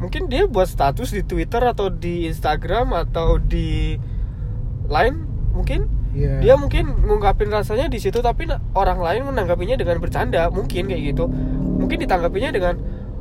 Mungkin 0.00 0.32
dia 0.32 0.48
buat 0.48 0.64
status 0.64 1.12
di 1.12 1.20
Twitter 1.20 1.60
atau 1.60 1.92
di 1.92 2.24
Instagram 2.24 2.96
atau 2.96 3.36
di 3.36 4.00
lain 4.88 5.28
mungkin? 5.52 6.00
Iya. 6.10 6.42
dia 6.42 6.54
mungkin 6.58 7.06
ngungkapin 7.06 7.54
rasanya 7.54 7.86
di 7.86 8.02
situ 8.02 8.18
tapi 8.18 8.42
orang 8.74 8.98
lain 8.98 9.28
menanggapinya 9.28 9.76
dengan 9.78 10.00
bercanda. 10.00 10.48
Mungkin 10.48 10.88
kayak 10.88 11.14
gitu. 11.14 11.28
Mungkin 11.76 12.02
ditanggapinya 12.02 12.50
dengan 12.50 12.74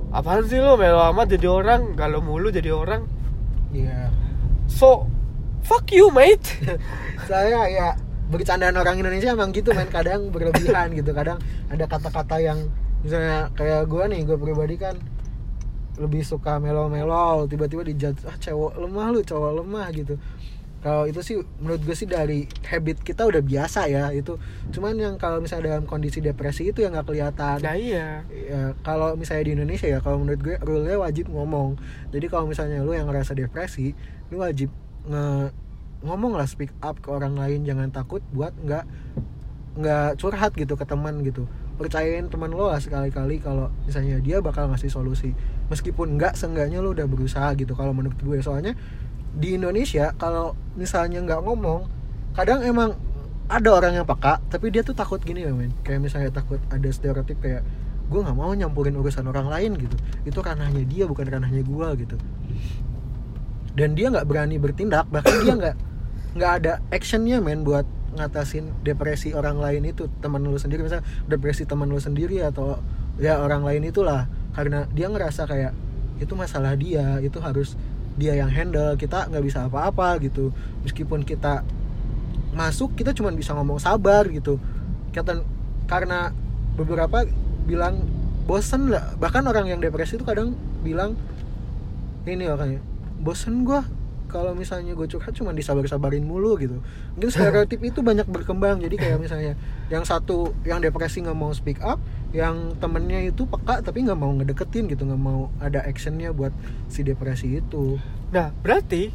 apaan 0.09 0.47
sih 0.47 0.57
lo 0.57 0.79
melo 0.79 1.03
amat 1.13 1.37
jadi 1.37 1.47
orang? 1.51 1.93
Galau 1.93 2.23
mulu 2.23 2.49
jadi 2.49 2.73
orang. 2.73 3.05
Iya. 3.69 4.09
so 4.65 5.05
fuck 5.61 5.85
you 5.93 6.09
mate. 6.09 6.57
Saya 7.29 7.69
ya 7.69 7.93
bercandaan 8.29 8.77
orang 8.77 9.01
Indonesia 9.01 9.33
emang 9.33 9.49
gitu 9.51 9.73
men. 9.73 9.89
Kadang 9.89 10.29
berlebihan 10.29 10.93
gitu. 10.93 11.11
Kadang 11.11 11.41
ada 11.67 11.85
kata-kata 11.89 12.37
yang 12.39 12.69
misalnya 13.01 13.49
kayak 13.57 13.89
gue 13.89 14.03
nih 14.11 14.21
gue 14.27 14.37
pribadi 14.37 14.75
kan 14.77 14.95
lebih 15.99 16.23
suka 16.23 16.63
melo-melo 16.63 17.43
tiba-tiba 17.47 17.83
dijat 17.83 18.15
ah 18.23 18.35
cowok 18.39 18.79
lemah 18.79 19.07
lu 19.11 19.19
cowok 19.25 19.51
lemah 19.59 19.87
gitu. 19.91 20.15
Kalau 20.79 21.03
itu 21.03 21.19
sih 21.19 21.35
menurut 21.59 21.83
gue 21.83 21.91
sih 21.91 22.07
dari 22.07 22.47
habit 22.63 23.03
kita 23.03 23.27
udah 23.27 23.43
biasa 23.43 23.91
ya 23.91 24.15
itu. 24.15 24.39
Cuman 24.71 24.95
yang 24.95 25.19
kalau 25.19 25.43
misalnya 25.43 25.75
dalam 25.75 25.83
kondisi 25.83 26.23
depresi 26.23 26.71
itu 26.71 26.79
yang 26.87 26.95
nggak 26.95 27.03
kelihatan. 27.03 27.59
Nah 27.59 27.75
iya. 27.75 28.23
Ya, 28.31 28.71
kalau 28.79 29.19
misalnya 29.19 29.43
di 29.43 29.53
Indonesia 29.59 29.91
ya 29.91 29.99
kalau 29.99 30.23
menurut 30.23 30.39
gue 30.39 30.55
rule-nya 30.63 30.95
wajib 30.95 31.27
ngomong. 31.27 31.75
Jadi 32.15 32.31
kalau 32.31 32.47
misalnya 32.47 32.79
lu 32.79 32.95
yang 32.95 33.11
ngerasa 33.11 33.35
depresi 33.35 33.91
lu 34.31 34.39
wajib 34.39 34.71
nge 35.03 35.51
ngomong 35.99 36.39
lah 36.39 36.47
speak 36.47 36.71
up 36.79 36.99
ke 37.03 37.11
orang 37.11 37.35
lain 37.35 37.67
jangan 37.67 37.91
takut 37.91 38.23
buat 38.31 38.55
nggak 38.63 38.87
nggak 39.79 40.09
curhat 40.19 40.51
gitu 40.55 40.75
ke 40.79 40.85
teman 40.87 41.23
gitu. 41.23 41.47
Percayain 41.79 42.27
teman 42.27 42.51
lo 42.51 42.67
lah 42.67 42.79
sekali-kali 42.83 43.39
kalau 43.39 43.71
misalnya 43.87 44.19
dia 44.19 44.43
bakal 44.43 44.67
ngasih 44.67 44.91
solusi. 44.91 45.31
Meskipun 45.71 46.19
nggak 46.19 46.35
seenggaknya 46.35 46.83
lo 46.83 46.91
udah 46.91 47.07
berusaha 47.07 47.55
gitu 47.55 47.71
kalau 47.75 47.95
menurut 47.95 48.19
gue. 48.19 48.39
Soalnya 48.43 48.75
di 49.31 49.55
Indonesia 49.55 50.11
kalau 50.19 50.55
misalnya 50.75 51.23
nggak 51.23 51.39
ngomong 51.43 51.87
kadang 52.35 52.63
emang 52.63 52.95
ada 53.49 53.69
orang 53.73 53.97
yang 53.97 54.05
peka 54.05 54.37
tapi 54.51 54.69
dia 54.69 54.83
tuh 54.83 54.95
takut 54.95 55.19
gini 55.23 55.47
ya 55.47 55.55
men. 55.55 55.71
Kayak 55.83 55.99
misalnya 56.03 56.31
takut 56.35 56.59
ada 56.67 56.89
stereotip 56.91 57.39
kayak 57.39 57.63
gue 58.09 58.19
nggak 58.19 58.35
mau 58.35 58.51
nyampurin 58.51 58.95
urusan 58.99 59.23
orang 59.31 59.47
lain 59.47 59.79
gitu. 59.79 59.95
Itu 60.27 60.43
ranahnya 60.43 60.83
dia 60.83 61.07
bukan 61.07 61.27
ranahnya 61.27 61.63
gue 61.63 61.87
gitu. 62.03 62.15
Dan 63.79 63.95
dia 63.95 64.11
nggak 64.11 64.27
berani 64.27 64.59
bertindak 64.59 65.07
bahkan 65.07 65.39
dia 65.39 65.55
nggak 65.55 65.75
nggak 66.37 66.51
ada 66.61 66.73
actionnya 66.93 67.41
men 67.41 67.65
buat 67.65 67.85
ngatasin 68.17 68.81
depresi 68.81 69.37
orang 69.37 69.61
lain 69.61 69.85
itu 69.89 70.09
teman 70.21 70.41
lu 70.41 70.57
sendiri. 70.57 70.85
Misalnya 70.85 71.05
depresi 71.29 71.65
teman 71.65 71.89
lu 71.89 72.01
sendiri 72.01 72.41
atau 72.41 72.81
ya 73.21 73.41
orang 73.41 73.61
lain 73.65 73.85
itulah. 73.89 74.25
Karena 74.53 74.89
dia 74.91 75.07
ngerasa 75.09 75.45
kayak 75.45 75.73
itu 76.19 76.33
masalah 76.35 76.75
dia 76.75 77.21
itu 77.23 77.39
harus 77.39 77.79
dia 78.19 78.35
yang 78.35 78.51
handle 78.51 78.99
kita 78.99 79.29
nggak 79.29 79.43
bisa 79.45 79.69
apa-apa 79.69 80.17
gitu. 80.19 80.51
Meskipun 80.83 81.23
kita 81.23 81.63
masuk 82.53 82.97
kita 82.97 83.13
cuma 83.13 83.29
bisa 83.31 83.53
ngomong 83.53 83.77
sabar 83.77 84.25
gitu. 84.27 84.57
Kata 85.13 85.41
karena 85.85 86.33
beberapa 86.75 87.25
bilang 87.65 88.05
bosen 88.49 88.89
lah. 88.89 89.13
Bahkan 89.21 89.45
orang 89.45 89.69
yang 89.69 89.79
depresi 89.79 90.17
itu 90.17 90.25
kadang 90.25 90.57
bilang 90.81 91.13
ini 92.25 92.45
makanya 92.49 92.81
bosen 93.19 93.67
gua 93.67 93.85
kalau 94.29 94.53
misalnya 94.53 94.93
gue 94.93 95.09
curhat 95.09 95.33
cuma 95.33 95.51
disabar-sabarin 95.51 96.21
mulu 96.21 96.55
gitu. 96.61 96.79
Mungkin 97.17 97.29
stereotip 97.33 97.81
itu 97.81 98.05
banyak 98.05 98.29
berkembang. 98.29 98.79
Jadi 98.79 98.95
kayak 98.95 99.17
misalnya 99.17 99.57
yang 99.89 100.05
satu 100.05 100.53
yang 100.63 100.79
depresi 100.79 101.25
nggak 101.25 101.33
mau 101.33 101.49
speak 101.49 101.81
up 101.81 101.97
yang 102.29 102.77
temennya 102.77 103.33
itu 103.33 103.49
peka 103.49 103.81
tapi 103.81 104.05
nggak 104.05 104.19
mau 104.21 104.29
ngedeketin 104.37 104.85
gitu 104.85 105.01
nggak 105.09 105.17
mau 105.17 105.49
ada 105.57 105.81
actionnya 105.81 106.29
buat 106.29 106.53
si 106.85 107.01
depresi 107.01 107.57
itu. 107.57 107.97
Nah 108.29 108.53
berarti 108.61 109.09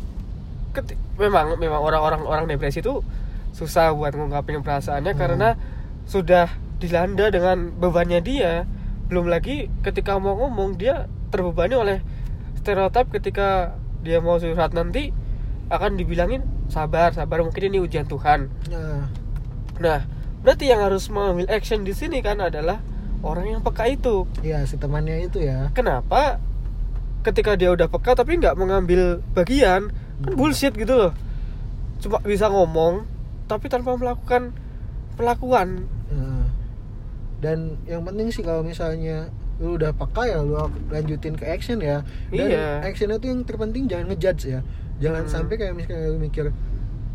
keti- 0.75 0.99
memang 1.17 1.55
memang 1.57 1.79
orang-orang 1.79 2.27
orang 2.27 2.45
depresi 2.51 2.83
itu 2.83 3.01
susah 3.55 3.95
buat 3.95 4.19
ngungkapin 4.19 4.67
perasaannya 4.67 5.15
Hmm. 5.15 5.21
karena 5.23 5.49
sudah 6.11 6.51
dilanda 6.83 7.31
dengan 7.31 7.71
bebannya 7.71 8.19
dia. 8.19 8.67
Belum 9.07 9.31
lagi 9.31 9.71
ketika 9.87 10.19
mau 10.19 10.35
ngomong 10.35 10.75
dia 10.75 11.07
terbebani 11.31 11.79
oleh 11.79 11.99
stereotip 12.59 13.15
ketika 13.15 13.79
dia 14.05 14.21
mau 14.21 14.37
curhat 14.37 14.77
nanti 14.77 15.11
akan 15.73 15.97
dibilangin 15.97 16.45
sabar 16.69 17.11
sabar 17.11 17.41
mungkin 17.41 17.73
ini 17.73 17.81
ujian 17.81 18.05
Tuhan. 18.05 18.53
Nah 18.69 19.09
nah 19.81 20.01
berarti 20.45 20.69
yang 20.69 20.85
harus 20.85 21.09
mengambil 21.09 21.49
action 21.49 21.83
di 21.83 21.97
sini 21.97 22.21
kan 22.21 22.39
adalah 22.39 22.85
orang 23.25 23.57
yang 23.57 23.61
peka 23.65 23.89
itu. 23.89 24.29
Ya 24.45 24.63
si 24.69 24.77
temannya 24.77 25.25
itu 25.25 25.41
ya. 25.41 25.73
Kenapa 25.73 26.39
ketika 27.25 27.57
dia 27.57 27.73
udah 27.73 27.89
peka 27.89 28.13
tapi 28.13 28.37
nggak 28.37 28.55
mengambil 28.55 29.25
bagian 29.33 29.89
kan 29.91 30.31
Hmm. 30.31 30.39
bullshit 30.39 30.71
gitu 30.79 30.95
loh. 30.95 31.13
Cuma 31.99 32.23
bisa 32.23 32.47
ngomong 32.47 33.03
tapi 33.51 33.67
tanpa 33.67 33.99
melakukan 33.99 34.55
pelakuan 35.19 35.91
Nah, 36.15 36.47
dan 37.43 37.75
yang 37.85 38.07
penting 38.07 38.31
sih 38.31 38.47
kalau 38.47 38.63
misalnya 38.63 39.33
lu 39.63 39.79
udah 39.79 39.95
peka 39.95 40.23
ya 40.27 40.39
lu 40.41 40.59
lanjutin 40.89 41.35
ke 41.35 41.47
action 41.47 41.79
ya. 41.79 42.03
Dan 42.29 42.51
Iya. 42.51 42.83
actionnya 42.83 43.19
tuh 43.19 43.31
yang 43.31 43.43
terpenting 43.43 43.87
jangan 43.87 44.11
ngejudge 44.11 44.51
ya. 44.51 44.61
Jangan 44.99 45.25
Hmm. 45.25 45.33
sampai 45.33 45.55
kayak 45.57 45.75
misalnya 45.75 46.09
lu 46.09 46.19
mikir 46.19 46.51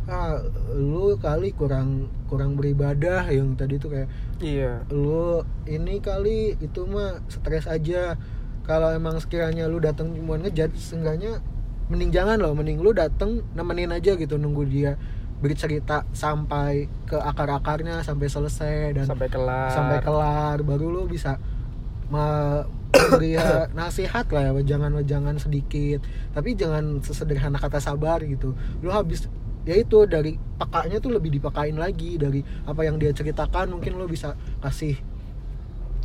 ah 0.10 0.41
lu 0.74 1.13
kali 1.15 1.53
kurang 1.53 2.10
kurang 2.25 2.58
beribadah 2.58 3.29
yang 3.29 3.53
tadi 3.53 3.77
tuh 3.77 3.93
kayak 3.93 4.10
iya. 4.39 4.81
Lu 4.89 5.43
ini 5.65 6.00
kali 6.00 6.58
itu 6.58 6.81
mah 6.84 7.22
stres 7.27 7.65
aja. 7.65 8.17
Kalau 8.63 8.89
emang 8.89 9.17
sekiranya 9.17 9.65
lu 9.65 9.77
datang 9.77 10.13
cuma 10.13 10.38
ngejudge 10.38 10.77
seenggaknya 10.77 11.41
mending 11.89 12.13
jangan 12.13 12.38
loh 12.38 12.53
mending 12.53 12.77
lu 12.79 12.93
dateng 12.93 13.41
nemenin 13.53 13.89
aja 13.89 14.13
gitu 14.13 14.38
nunggu 14.38 14.62
dia 14.63 14.93
bercerita 15.39 16.05
sampai 16.12 16.86
ke 17.08 17.17
akar-akarnya 17.17 18.03
sampai 18.03 18.27
selesai 18.27 18.93
dan 18.93 19.05
sampai 19.08 19.25
kelar. 19.25 19.72
sampai 19.72 19.98
kelar 20.03 20.58
baru 20.62 20.86
lu 20.91 21.01
bisa 21.08 21.41
me- 22.10 22.66
memberi 22.89 23.38
nasihat 23.78 24.25
lah 24.34 24.50
ya 24.50 24.75
jangan 24.75 24.98
jangan 25.06 25.36
sedikit 25.38 26.01
tapi 26.34 26.58
jangan 26.58 27.00
sesederhana 27.00 27.58
kata 27.58 27.78
sabar 27.78 28.20
gitu 28.25 28.58
lu 28.82 28.89
habis 28.89 29.30
ya 29.63 29.78
itu 29.78 30.10
dari 30.10 30.34
pekanya 30.58 30.98
tuh 30.98 31.13
lebih 31.13 31.30
dipekain 31.30 31.78
lagi 31.78 32.18
dari 32.18 32.42
apa 32.66 32.82
yang 32.82 32.98
dia 32.98 33.13
ceritakan 33.13 33.78
mungkin 33.78 33.96
lu 33.96 34.10
bisa 34.10 34.34
kasih 34.60 34.98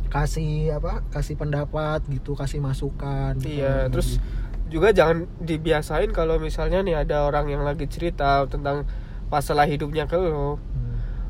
kasih 0.05 0.77
apa 0.77 1.03
kasih 1.11 1.35
pendapat 1.35 2.05
gitu 2.07 2.37
kasih 2.37 2.61
masukan 2.61 3.35
iya 3.41 3.89
Gitu. 3.89 3.91
terus 3.91 4.09
juga 4.65 4.89
jangan 4.89 5.29
dibiasain 5.41 6.09
kalau 6.09 6.41
misalnya 6.41 6.81
nih 6.81 7.05
ada 7.05 7.25
orang 7.25 7.49
yang 7.49 7.61
lagi 7.61 7.85
cerita 7.85 8.45
tentang 8.49 8.85
masalah 9.29 9.65
hidupnya 9.65 10.05
ke 10.05 10.17
lo. 10.17 10.57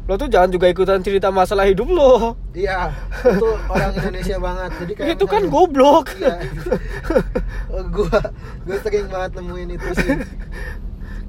Lo 0.06 0.14
tuh 0.22 0.30
jangan 0.30 0.54
juga 0.54 0.70
ikutan 0.70 1.02
cerita 1.02 1.34
masalah 1.34 1.66
hidup 1.66 1.90
lo 1.90 2.38
iya 2.54 2.94
itu 3.26 3.50
orang 3.66 3.92
Indonesia 3.98 4.38
banget 4.38 4.72
jadi 4.86 4.92
kayak 4.94 5.10
itu 5.18 5.26
kan 5.26 5.44
goblok 5.50 6.14
iya 6.22 6.38
gua 7.90 8.20
gua 8.66 8.78
sering 8.86 9.10
banget 9.10 9.32
nemuin 9.42 9.70
itu 9.74 9.90
sih 9.98 10.14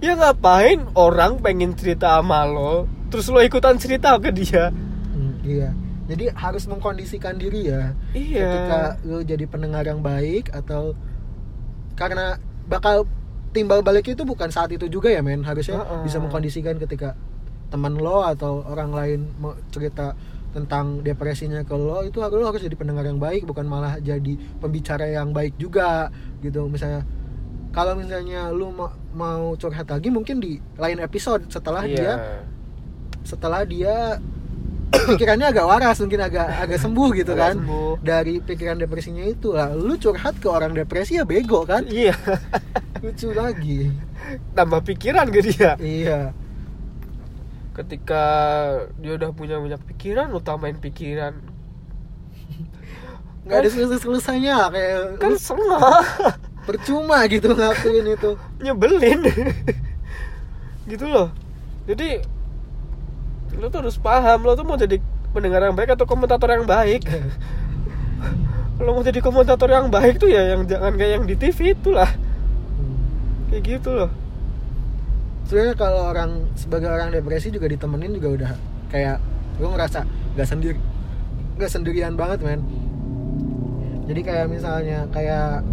ya 0.04 0.12
ngapain 0.12 0.84
orang 0.92 1.40
pengen 1.40 1.72
cerita 1.72 2.20
sama 2.20 2.44
lo 2.44 2.84
terus 3.08 3.32
lo 3.32 3.40
ikutan 3.40 3.80
cerita 3.80 4.12
ke 4.20 4.28
dia 4.28 4.68
Hmm, 5.16 5.40
iya. 5.40 5.72
Jadi 6.06 6.28
harus 6.36 6.68
mengkondisikan 6.68 7.40
diri 7.40 7.72
ya. 7.72 7.96
Iya. 8.12 8.46
Ketika 8.52 8.80
lu 9.08 9.24
jadi 9.24 9.48
pendengar 9.48 9.88
yang 9.88 10.04
baik 10.04 10.52
atau 10.52 10.92
karena 11.96 12.36
bakal 12.68 13.08
timbal 13.56 13.80
balik 13.80 14.12
itu 14.12 14.22
bukan 14.28 14.52
saat 14.52 14.70
itu 14.70 14.86
juga 14.86 15.08
ya 15.08 15.24
men. 15.24 15.40
Harusnya 15.42 15.80
Heeh. 15.82 16.04
bisa 16.04 16.20
mengkondisikan 16.20 16.76
ketika 16.76 17.16
teman 17.66 17.94
lo 17.94 18.22
atau 18.22 18.62
orang 18.62 18.90
lain 18.90 19.20
mau 19.36 19.54
cerita 19.68 20.14
tentang 20.50 21.00
depresinya 21.00 21.60
ke 21.60 21.74
lo 21.74 22.00
itu 22.00 22.16
lo 22.16 22.46
harus 22.46 22.60
jadi 22.60 22.72
pendengar 22.72 23.04
yang 23.04 23.18
baik 23.18 23.44
bukan 23.44 23.64
malah 23.64 23.98
jadi 23.98 24.34
pembicara 24.56 25.04
yang 25.04 25.30
baik 25.30 25.54
juga 25.56 26.08
gitu. 26.40 26.64
Misalnya 26.66 27.04
kalau 27.70 27.92
misalnya 27.92 28.48
lu 28.48 28.72
ma- 28.72 28.94
mau 29.12 29.52
curhat 29.54 29.84
lagi 29.84 30.08
mungkin 30.08 30.40
di 30.40 30.56
lain 30.74 30.96
episode 30.98 31.44
setelah 31.46 31.84
dia 31.84 31.96
iya 31.96 32.14
setelah 33.20 33.66
dia 33.66 34.16
pikirannya 35.10 35.50
agak 35.50 35.66
waras 35.66 35.98
mungkin 35.98 36.22
agak 36.22 36.46
agak 36.56 36.78
sembuh 36.78 37.10
gitu 37.12 37.34
Agak 37.34 37.42
kan. 37.42 37.54
sembuh. 37.58 37.92
dari 38.00 38.34
pikiran 38.38 38.78
depresinya 38.78 39.26
itu 39.26 39.50
lah 39.50 39.74
lu 39.74 39.98
curhat 39.98 40.38
ke 40.38 40.46
orang 40.46 40.72
depresi 40.72 41.18
ya 41.18 41.26
bego 41.26 41.66
kan? 41.66 41.84
Iya. 41.84 42.14
Lucu 42.96 43.28
lagi. 43.30 43.92
Tambah 44.54 44.80
pikiran 44.80 45.26
ke 45.28 45.40
dia. 45.42 45.74
Iya 45.76 46.32
ketika 47.76 48.24
dia 48.96 49.20
udah 49.20 49.36
punya 49.36 49.60
banyak 49.60 49.80
pikiran 49.92 50.32
lu 50.32 50.40
tambahin 50.40 50.80
pikiran. 50.80 51.36
Nggak 53.44 53.58
ada 53.60 53.68
selesai 53.68 54.00
selesainya 54.00 54.72
kayak 54.72 55.20
kan 55.20 55.36
salah. 55.36 56.00
Percuma 56.66 57.28
gitu 57.28 57.52
ngelakuin 57.52 58.16
itu. 58.16 58.30
Nyebelin. 58.64 59.20
Gitu 60.88 61.04
loh. 61.04 61.28
Jadi 61.84 62.24
lo 63.56 63.70
tuh 63.70 63.86
harus 63.86 63.96
paham 64.00 64.42
lo 64.42 64.58
tuh 64.58 64.66
mau 64.66 64.74
jadi 64.74 64.98
pendengar 65.30 65.62
yang 65.62 65.76
baik 65.76 65.94
atau 65.94 66.08
komentator 66.08 66.50
yang 66.50 66.66
baik? 66.66 67.06
Kalau 68.76 68.90
mau 68.92 69.04
jadi 69.04 69.20
komentator 69.20 69.68
yang 69.68 69.92
baik 69.92 70.18
tuh 70.18 70.32
ya 70.32 70.56
yang 70.56 70.64
jangan 70.64 70.96
kayak 70.96 71.12
yang 71.20 71.24
di 71.28 71.36
TV 71.36 71.76
itulah. 71.76 72.08
Kayak 73.52 73.62
gitu 73.62 73.92
loh 73.92 74.25
sebenarnya 75.46 75.74
kalau 75.78 76.10
orang 76.10 76.50
sebagai 76.58 76.90
orang 76.90 77.14
depresi 77.14 77.54
juga 77.54 77.70
ditemenin 77.70 78.18
juga 78.18 78.28
udah 78.34 78.52
kayak 78.90 79.22
gue 79.56 79.68
ngerasa 79.70 80.02
nggak 80.34 80.48
sendiri 80.48 80.78
nggak 81.56 81.70
sendirian 81.72 82.14
banget 82.18 82.44
men. 82.44 82.60
Jadi 84.06 84.20
kayak 84.22 84.46
misalnya 84.52 85.08
kayak 85.10 85.64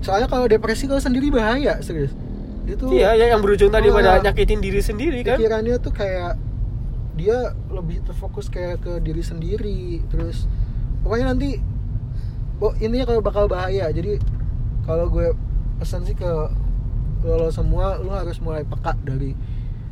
soalnya 0.00 0.28
kalau 0.30 0.46
depresi 0.46 0.86
kalau 0.86 1.02
sendiri 1.02 1.32
bahaya 1.32 1.82
serius. 1.82 2.14
Itu 2.62 2.94
iya 2.94 3.18
ya 3.18 3.34
yang 3.34 3.42
berujung 3.42 3.74
tadi 3.74 3.90
pada 3.90 4.22
nyakitin 4.22 4.62
diri 4.62 4.78
sendiri 4.78 5.26
kan? 5.26 5.34
pikirannya 5.40 5.76
tuh 5.82 5.90
kayak 5.90 6.38
dia 7.18 7.52
lebih 7.68 8.00
terfokus 8.06 8.48
kayak 8.48 8.80
ke 8.80 9.02
diri 9.04 9.20
sendiri 9.20 10.00
terus 10.08 10.48
pokoknya 11.04 11.34
nanti 11.34 11.60
oh, 12.62 12.72
intinya 12.78 13.08
kalau 13.08 13.20
bakal 13.24 13.44
bahaya. 13.50 13.90
Jadi 13.90 14.22
kalau 14.86 15.10
gue 15.10 15.34
pesan 15.82 16.06
sih 16.06 16.14
ke 16.14 16.30
lo, 17.22 17.38
lo 17.38 17.48
semua 17.48 17.96
lo 17.96 18.10
harus 18.10 18.38
mulai 18.38 18.62
peka 18.62 18.94
dari 18.98 19.34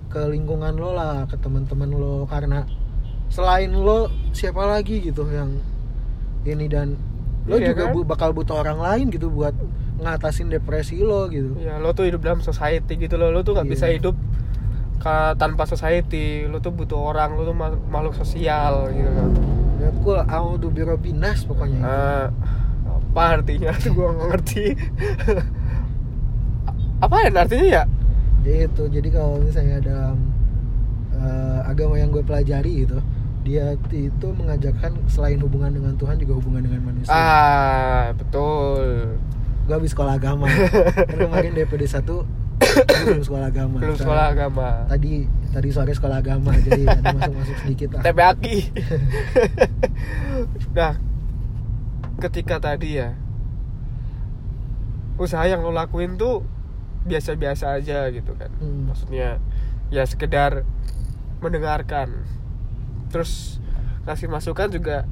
ke 0.07 0.21
lingkungan 0.27 0.75
lo 0.75 0.91
lah 0.91 1.25
ke 1.25 1.37
teman-teman 1.37 1.89
lo. 1.89 2.25
Karena 2.25 2.67
selain 3.27 3.71
lo 3.71 4.07
siapa 4.31 4.65
lagi 4.65 5.01
gitu 5.01 5.27
yang 5.27 5.59
ini 6.43 6.67
dan 6.67 6.99
lo 7.45 7.57
Iya 7.57 7.71
juga 7.71 7.85
kan? 7.87 7.93
bu- 7.93 8.05
bakal 8.05 8.31
butuh 8.31 8.59
orang 8.59 8.79
lain 8.79 9.07
gitu 9.09 9.29
buat 9.29 9.55
ngatasin 9.99 10.49
depresi 10.49 10.99
lo 11.01 11.27
gitu. 11.27 11.55
Ya 11.57 11.77
lo 11.77 11.93
tuh 11.93 12.05
hidup 12.05 12.21
dalam 12.21 12.41
society 12.41 12.97
gitu 12.97 13.15
loh. 13.15 13.31
Lo 13.31 13.41
tuh 13.41 13.55
nggak 13.55 13.67
Iya. 13.67 13.73
bisa 13.73 13.87
hidup 13.87 14.17
ka- 14.99 15.37
tanpa 15.37 15.65
society. 15.65 16.45
Lo 16.45 16.59
tuh 16.59 16.71
butuh 16.71 16.99
orang 16.99 17.35
lo 17.35 17.45
tuh 17.45 17.53
ma- 17.53 17.79
makhluk 17.87 18.15
sosial 18.15 18.91
gitu 18.91 19.09
kan. 19.09 19.29
Ya 19.79 19.89
cool. 20.01 20.21
Audu 20.21 20.69
birobinas 20.69 21.45
pokoknya. 21.45 21.79
Itu. 21.79 21.87
Ah, 21.87 22.27
apa 22.91 23.23
artinya 23.37 23.71
tuh? 23.75 23.93
Gua 23.93 24.09
nggak 24.11 24.29
ngerti 24.29 24.65
apa 27.01 27.17
ya 27.25 27.29
artinya 27.33 27.67
ya? 27.67 27.83
Itu 28.45 28.89
jadi 28.89 29.09
kalau 29.09 29.41
misalnya 29.41 29.81
dalam 29.81 30.17
eh, 31.17 31.61
agama 31.65 31.97
yang 31.97 32.13
gue 32.13 32.25
pelajari 32.25 32.85
itu 32.85 32.99
dia 33.41 33.73
itu 33.89 34.29
mengajarkan 34.37 35.01
selain 35.09 35.41
hubungan 35.41 35.73
dengan 35.73 35.97
Tuhan 35.97 36.21
juga 36.21 36.37
hubungan 36.37 36.61
dengan 36.61 36.81
manusia. 36.93 37.13
Ah 37.13 38.13
betul. 38.13 39.17
Gue 39.65 39.75
habis 39.77 39.93
sekolah 39.97 40.21
agama. 40.21 40.49
Kan 41.09 41.17
kemarin 41.17 41.57
DPD 41.57 41.89
1 41.89 42.05
gue 42.61 43.05
belum 43.09 43.25
sekolah 43.25 43.47
agama. 43.49 43.77
Belum 43.81 43.97
sekolah 43.97 44.25
agama. 44.37 44.69
tadi 44.87 45.25
tadi 45.51 45.69
sore 45.75 45.91
sekolah 45.91 46.23
agama 46.23 46.55
jadi 46.63 46.87
ada 46.87 47.11
masuk 47.19 47.35
masuk 47.43 47.57
sedikit 47.67 47.89
lah. 47.99 48.03
TPAKI 48.07 48.57
nah 50.79 50.95
ketika 52.23 52.63
tadi 52.63 53.03
ya 53.03 53.11
usaha 55.19 55.43
yang 55.51 55.61
lo 55.67 55.75
lakuin 55.75 56.15
tuh 56.15 56.47
biasa-biasa 57.05 57.81
aja 57.81 58.09
gitu 58.13 58.37
kan. 58.37 58.53
Hmm. 58.61 58.91
maksudnya 58.93 59.41
ya 59.89 60.05
sekedar 60.05 60.69
mendengarkan. 61.41 62.25
Terus 63.09 63.59
kasih 64.05 64.29
masukan 64.29 64.69
juga 64.71 65.05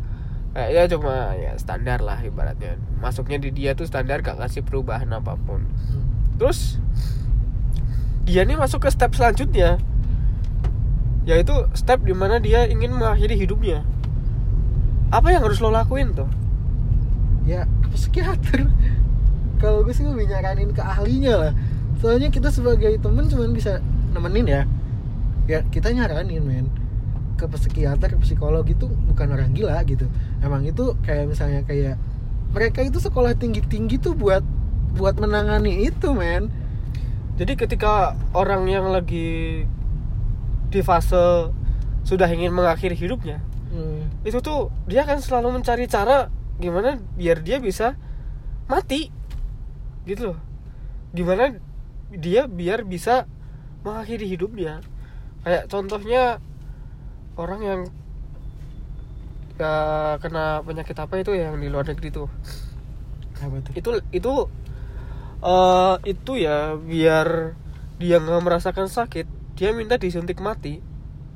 kayak 0.57 0.71
ya 0.73 0.83
cuma 0.97 1.35
ya 1.37 1.53
standar 1.57 2.05
lah 2.05 2.21
ibaratnya. 2.21 2.77
Masuknya 3.01 3.41
di 3.41 3.51
dia 3.53 3.73
tuh 3.73 3.89
standar 3.89 4.21
gak 4.21 4.39
kasih 4.39 4.65
perubahan 4.65 5.09
apa 5.13 5.37
pun. 5.37 5.65
Hmm. 5.65 6.07
terus 6.39 6.79
dia 8.23 8.47
nih 8.47 8.55
masuk 8.55 8.85
ke 8.87 8.91
step 8.93 9.17
selanjutnya. 9.17 9.81
Yaitu 11.25 11.53
step 11.77 12.05
di 12.05 12.15
mana 12.17 12.41
dia 12.41 12.65
ingin 12.69 12.95
mengakhiri 12.95 13.37
hidupnya. 13.37 13.85
Apa 15.09 15.33
yang 15.33 15.45
harus 15.45 15.61
lo 15.61 15.73
lakuin 15.73 16.13
tuh? 16.13 16.29
Ya 17.49 17.65
ke 17.65 17.89
psikiater. 17.97 18.69
Kalau 19.61 19.83
gue 19.83 19.91
sih 19.91 20.07
nyaranin 20.07 20.71
ke 20.71 20.79
ahlinya 20.79 21.35
lah 21.35 21.53
soalnya 21.99 22.29
kita 22.31 22.49
sebagai 22.51 22.99
temen 23.03 23.27
cuman 23.27 23.51
bisa 23.55 23.83
nemenin 24.15 24.47
ya. 24.47 24.63
Ya 25.49 25.61
kita 25.69 25.91
nyaranin 25.93 26.45
men. 26.45 26.67
Ke 27.39 27.47
psikiater 27.47 28.15
ke 28.15 28.19
psikolog 28.21 28.67
itu 28.67 28.91
bukan 29.11 29.35
orang 29.35 29.55
gila 29.55 29.79
gitu. 29.87 30.11
Emang 30.43 30.67
itu 30.67 30.95
kayak 31.07 31.31
misalnya 31.31 31.63
kayak 31.63 31.97
mereka 32.51 32.83
itu 32.83 32.99
sekolah 32.99 33.37
tinggi 33.37 33.61
tinggi 33.67 34.01
tuh 34.01 34.17
buat 34.17 34.43
buat 34.99 35.17
menangani 35.21 35.87
itu 35.87 36.11
men. 36.15 36.51
Jadi 37.39 37.55
ketika 37.55 38.19
orang 38.35 38.67
yang 38.67 38.91
lagi 38.91 39.63
di 40.69 40.81
fase 40.83 41.55
sudah 42.05 42.29
ingin 42.29 42.53
mengakhiri 42.53 42.97
hidupnya 42.97 43.41
Hmm. 43.69 44.09
itu 44.25 44.41
tuh 44.41 44.73
dia 44.89 45.05
akan 45.05 45.21
selalu 45.21 45.61
mencari 45.61 45.85
cara 45.85 46.33
gimana 46.57 46.97
biar 47.21 47.45
dia 47.45 47.61
bisa 47.61 48.01
mati. 48.65 49.13
Gitu 50.09 50.33
loh. 50.33 50.39
Gimana 51.13 51.53
dia 52.13 52.49
biar 52.49 52.85
bisa 52.89 53.29
mengakhiri 53.85 54.27
hidupnya 54.29 54.81
kayak 55.45 55.71
contohnya 55.73 56.43
orang 57.39 57.61
yang 57.65 57.81
eh, 59.59 60.15
kena 60.23 60.63
penyakit 60.67 60.97
apa 60.99 61.15
itu 61.23 61.33
yang 61.35 61.59
di 61.59 61.69
luar 61.73 61.87
negeri 61.91 62.09
tuh. 62.15 62.29
Apa 63.39 63.57
tuh? 63.63 63.73
Itu 63.79 63.91
itu 64.11 64.33
eh 65.39 65.95
itu 66.13 66.33
ya 66.47 66.75
biar 66.75 67.29
dia 68.01 68.17
nggak 68.23 68.43
merasakan 68.47 68.89
sakit 68.91 69.27
dia 69.59 69.71
minta 69.75 69.95
disuntik 69.99 70.39
mati. 70.43 70.83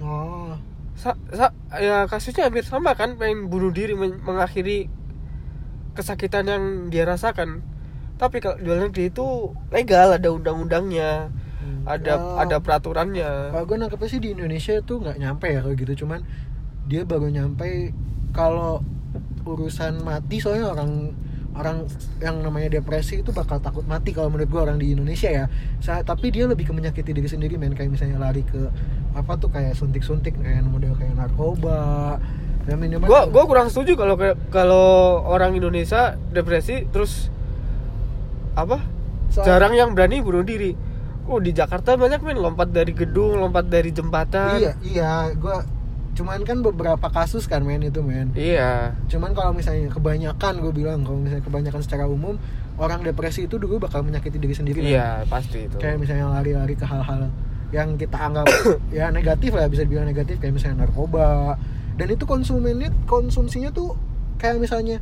Oh. 0.02 0.58
Sa, 1.02 1.16
sa- 1.32 1.54
ya 1.80 2.04
kasusnya 2.10 2.46
hampir 2.48 2.64
sama 2.68 2.92
kan 3.00 3.16
pengen 3.20 3.48
bunuh 3.52 3.72
diri 3.72 3.94
men- 3.96 4.20
mengakhiri 4.22 4.86
kesakitan 5.92 6.44
yang 6.48 6.64
dia 6.88 7.04
rasakan 7.04 7.60
tapi 8.22 8.38
kalau 8.38 8.54
di 8.54 8.64
luar 8.64 8.86
negeri 8.86 9.10
itu 9.10 9.26
legal 9.68 10.14
ada 10.14 10.28
undang-undangnya 10.28 11.34
Hmm. 11.58 11.82
ada 11.84 12.12
Oh. 12.14 12.38
ada 12.38 12.58
peraturannya 12.58 13.50
Kalau 13.50 13.64
gue 13.64 13.76
nangkepnya 13.76 14.08
sih 14.08 14.18
di 14.18 14.30
Indonesia 14.32 14.78
tuh 14.80 14.98
nggak 14.98 15.14
nyampe 15.16 15.46
ya 15.48 15.58
kalau 15.60 15.74
gitu 15.74 15.94
cuman 16.00 16.22
dia 16.84 17.02
baru 17.02 17.26
nyampe 17.28 17.90
kalau 18.30 18.82
urusan 19.42 20.00
mati 20.00 20.38
soalnya 20.38 20.70
orang 20.70 21.14
orang 21.52 21.84
yang 22.18 22.40
namanya 22.40 22.72
depresi 22.72 23.20
itu 23.20 23.30
bakal 23.30 23.58
takut 23.58 23.84
mati 23.84 24.10
kalau 24.10 24.26
menurut 24.26 24.48
gue 24.48 24.60
orang 24.60 24.74
di 24.76 24.90
Indonesia 24.90 25.28
ya 25.28 25.44
Sa- 25.78 26.00
tapi 26.00 26.30
dia 26.30 26.48
lebih 26.48 26.64
ke 26.64 26.72
menyakiti 26.72 27.12
diri 27.12 27.28
sendiri 27.28 27.54
men 27.54 27.74
kayak 27.74 27.92
misalnya 27.92 28.16
lari 28.18 28.40
ke 28.42 28.72
apa 29.12 29.36
tuh 29.36 29.46
kayak 29.46 29.76
suntik-suntik 29.76 30.32
kayak 30.34 30.64
model 30.64 30.96
kayak 30.96 31.12
narkoba 31.12 32.16
ya 32.62 32.74
minimal 32.74 33.04
gua 33.04 33.28
gua 33.28 33.44
kurang 33.44 33.68
setuju 33.68 33.94
kalau 33.94 34.14
kalau 34.48 34.86
orang 35.22 35.52
Indonesia 35.52 36.14
depresi 36.28 36.88
terus 36.88 37.28
apa? 38.54 38.78
Soal- 39.32 39.46
jarang 39.48 39.72
yang 39.72 39.96
berani 39.96 40.20
bunuh 40.20 40.44
diri. 40.44 40.76
Oh 41.24 41.38
di 41.38 41.54
Jakarta 41.54 41.94
banyak 41.94 42.20
men. 42.20 42.38
Lompat 42.40 42.68
dari 42.74 42.92
gedung 42.92 43.38
lompat 43.38 43.70
dari 43.70 43.94
jembatan. 43.94 44.58
Iya 44.58 44.72
iya. 44.84 45.12
Gue 45.38 45.54
cuman 46.12 46.44
kan 46.44 46.60
beberapa 46.60 47.08
kasus 47.08 47.48
kan 47.48 47.64
men 47.64 47.80
itu 47.80 48.04
men. 48.04 48.34
Iya. 48.36 48.92
Cuman 49.08 49.32
kalau 49.32 49.56
misalnya 49.56 49.88
kebanyakan 49.88 50.52
gue 50.60 50.72
bilang 50.74 51.00
kalau 51.06 51.18
misalnya 51.22 51.44
kebanyakan 51.46 51.80
secara 51.80 52.04
umum 52.04 52.36
orang 52.76 53.00
depresi 53.06 53.46
itu 53.46 53.56
dulu 53.56 53.80
bakal 53.80 54.02
menyakiti 54.02 54.40
diri 54.40 54.52
sendiri 54.56 54.80
iya 54.82 55.22
pasti 55.30 55.70
itu. 55.70 55.76
Kayak 55.78 56.02
misalnya 56.02 56.26
lari-lari 56.28 56.74
ke 56.76 56.84
hal-hal 56.84 57.30
yang 57.72 57.96
kita 57.96 58.18
anggap 58.20 58.44
ya 58.96 59.08
negatif 59.08 59.56
lah 59.56 59.70
bisa 59.70 59.86
dibilang 59.88 60.10
negatif. 60.10 60.36
Kayak 60.42 60.60
misalnya 60.60 60.84
narkoba. 60.84 61.56
Dan 61.96 62.08
itu 62.12 62.24
konsumennya 62.28 62.92
konsumsinya 63.08 63.70
tuh 63.72 63.96
kayak 64.36 64.58
misalnya 64.58 64.98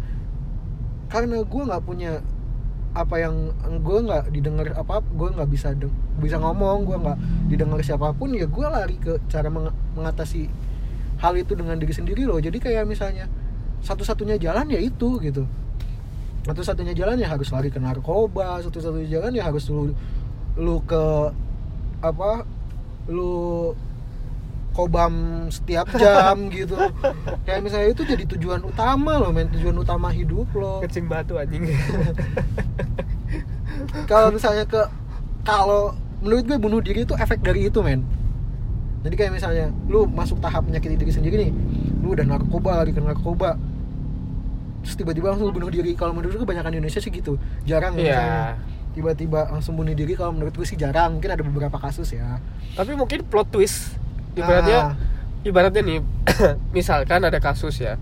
karena 1.10 1.42
gue 1.42 1.62
nggak 1.64 1.82
punya 1.82 2.22
apa 2.90 3.22
yang 3.22 3.54
gue 3.86 3.98
nggak 4.02 4.34
didengar 4.34 4.66
apa 4.74 4.98
gue 4.98 5.28
nggak 5.30 5.46
bisa 5.46 5.70
bisa 6.18 6.42
ngomong 6.42 6.82
gue 6.82 6.98
nggak 6.98 7.18
didengar 7.46 7.78
siapa 7.86 8.10
pun 8.10 8.34
ya 8.34 8.50
gue 8.50 8.66
lari 8.66 8.98
ke 8.98 9.22
cara 9.30 9.46
meng- 9.46 9.74
mengatasi 9.94 10.50
hal 11.20 11.36
itu 11.36 11.52
dengan 11.52 11.76
diri 11.76 11.92
sendiri 11.92 12.24
loh. 12.24 12.40
Jadi 12.40 12.56
kayak 12.58 12.88
misalnya 12.88 13.28
satu-satunya 13.84 14.40
jalan 14.40 14.66
ya 14.72 14.80
itu 14.80 15.20
gitu. 15.20 15.44
Satu-satunya 16.48 16.96
jalan 16.96 17.20
ya 17.20 17.28
harus 17.28 17.52
lari 17.52 17.68
ke 17.68 17.76
narkoba 17.76 18.64
satu-satunya 18.64 19.20
jalan 19.20 19.36
ya 19.36 19.44
harus 19.44 19.68
lu 19.68 19.92
lu 20.56 20.80
ke 20.88 21.04
apa 22.00 22.48
lu 23.12 23.70
kobam 24.72 25.46
setiap 25.50 25.90
jam 25.98 26.46
gitu. 26.56 26.78
Kayak 27.44 27.60
misalnya 27.62 27.88
itu 27.90 28.02
jadi 28.06 28.24
tujuan 28.36 28.62
utama 28.62 29.18
lo 29.18 29.34
men. 29.34 29.50
Tujuan 29.50 29.76
utama 29.76 30.14
hidup 30.14 30.46
lo 30.54 30.80
kecing 30.82 31.10
batu 31.10 31.36
anjing. 31.36 31.66
Kalau 34.10 34.30
misalnya 34.30 34.68
ke 34.68 34.82
kalau 35.40 35.96
menurut 36.20 36.44
gue 36.44 36.58
bunuh 36.60 36.80
diri 36.84 37.08
itu 37.08 37.16
efek 37.16 37.40
dari 37.40 37.66
itu 37.66 37.80
men. 37.80 38.04
Jadi 39.00 39.16
kayak 39.16 39.32
misalnya 39.32 39.72
lu 39.88 40.04
masuk 40.04 40.36
tahap 40.44 40.68
menyakiti 40.68 41.00
diri 41.00 41.08
sendiri 41.08 41.48
nih 41.48 41.52
lu 42.04 42.12
udah 42.12 42.28
narkoba 42.28 42.84
lagi 42.84 42.92
ke 42.92 43.00
narkoba. 43.00 43.56
Terus 44.84 44.96
tiba-tiba 44.96 45.32
langsung 45.32 45.48
lu 45.48 45.54
bunuh 45.56 45.72
diri. 45.72 45.96
Kalau 45.96 46.12
menurut 46.12 46.36
gue 46.36 46.44
kebanyakan 46.44 46.72
di 46.72 46.76
Indonesia 46.80 47.00
sih 47.00 47.12
gitu. 47.12 47.40
Jarang 47.64 47.96
misalnya 47.96 48.56
iya. 48.56 48.60
tiba-tiba 48.96 49.48
langsung 49.48 49.76
bunuh 49.76 49.96
diri. 49.96 50.12
Kalau 50.16 50.32
menurut 50.36 50.52
gue 50.52 50.66
sih 50.68 50.76
jarang. 50.76 51.16
Mungkin 51.16 51.32
ada 51.32 51.44
beberapa 51.44 51.76
kasus 51.80 52.12
ya. 52.12 52.40
Tapi 52.76 52.96
mungkin 52.96 53.24
plot 53.28 53.48
twist 53.52 53.99
ibaratnya 54.38 54.78
Ah. 54.80 54.92
ibaratnya 55.42 55.82
nih 55.82 55.98
misalkan 56.76 57.24
ada 57.24 57.38
kasus 57.42 57.80
ya. 57.80 57.96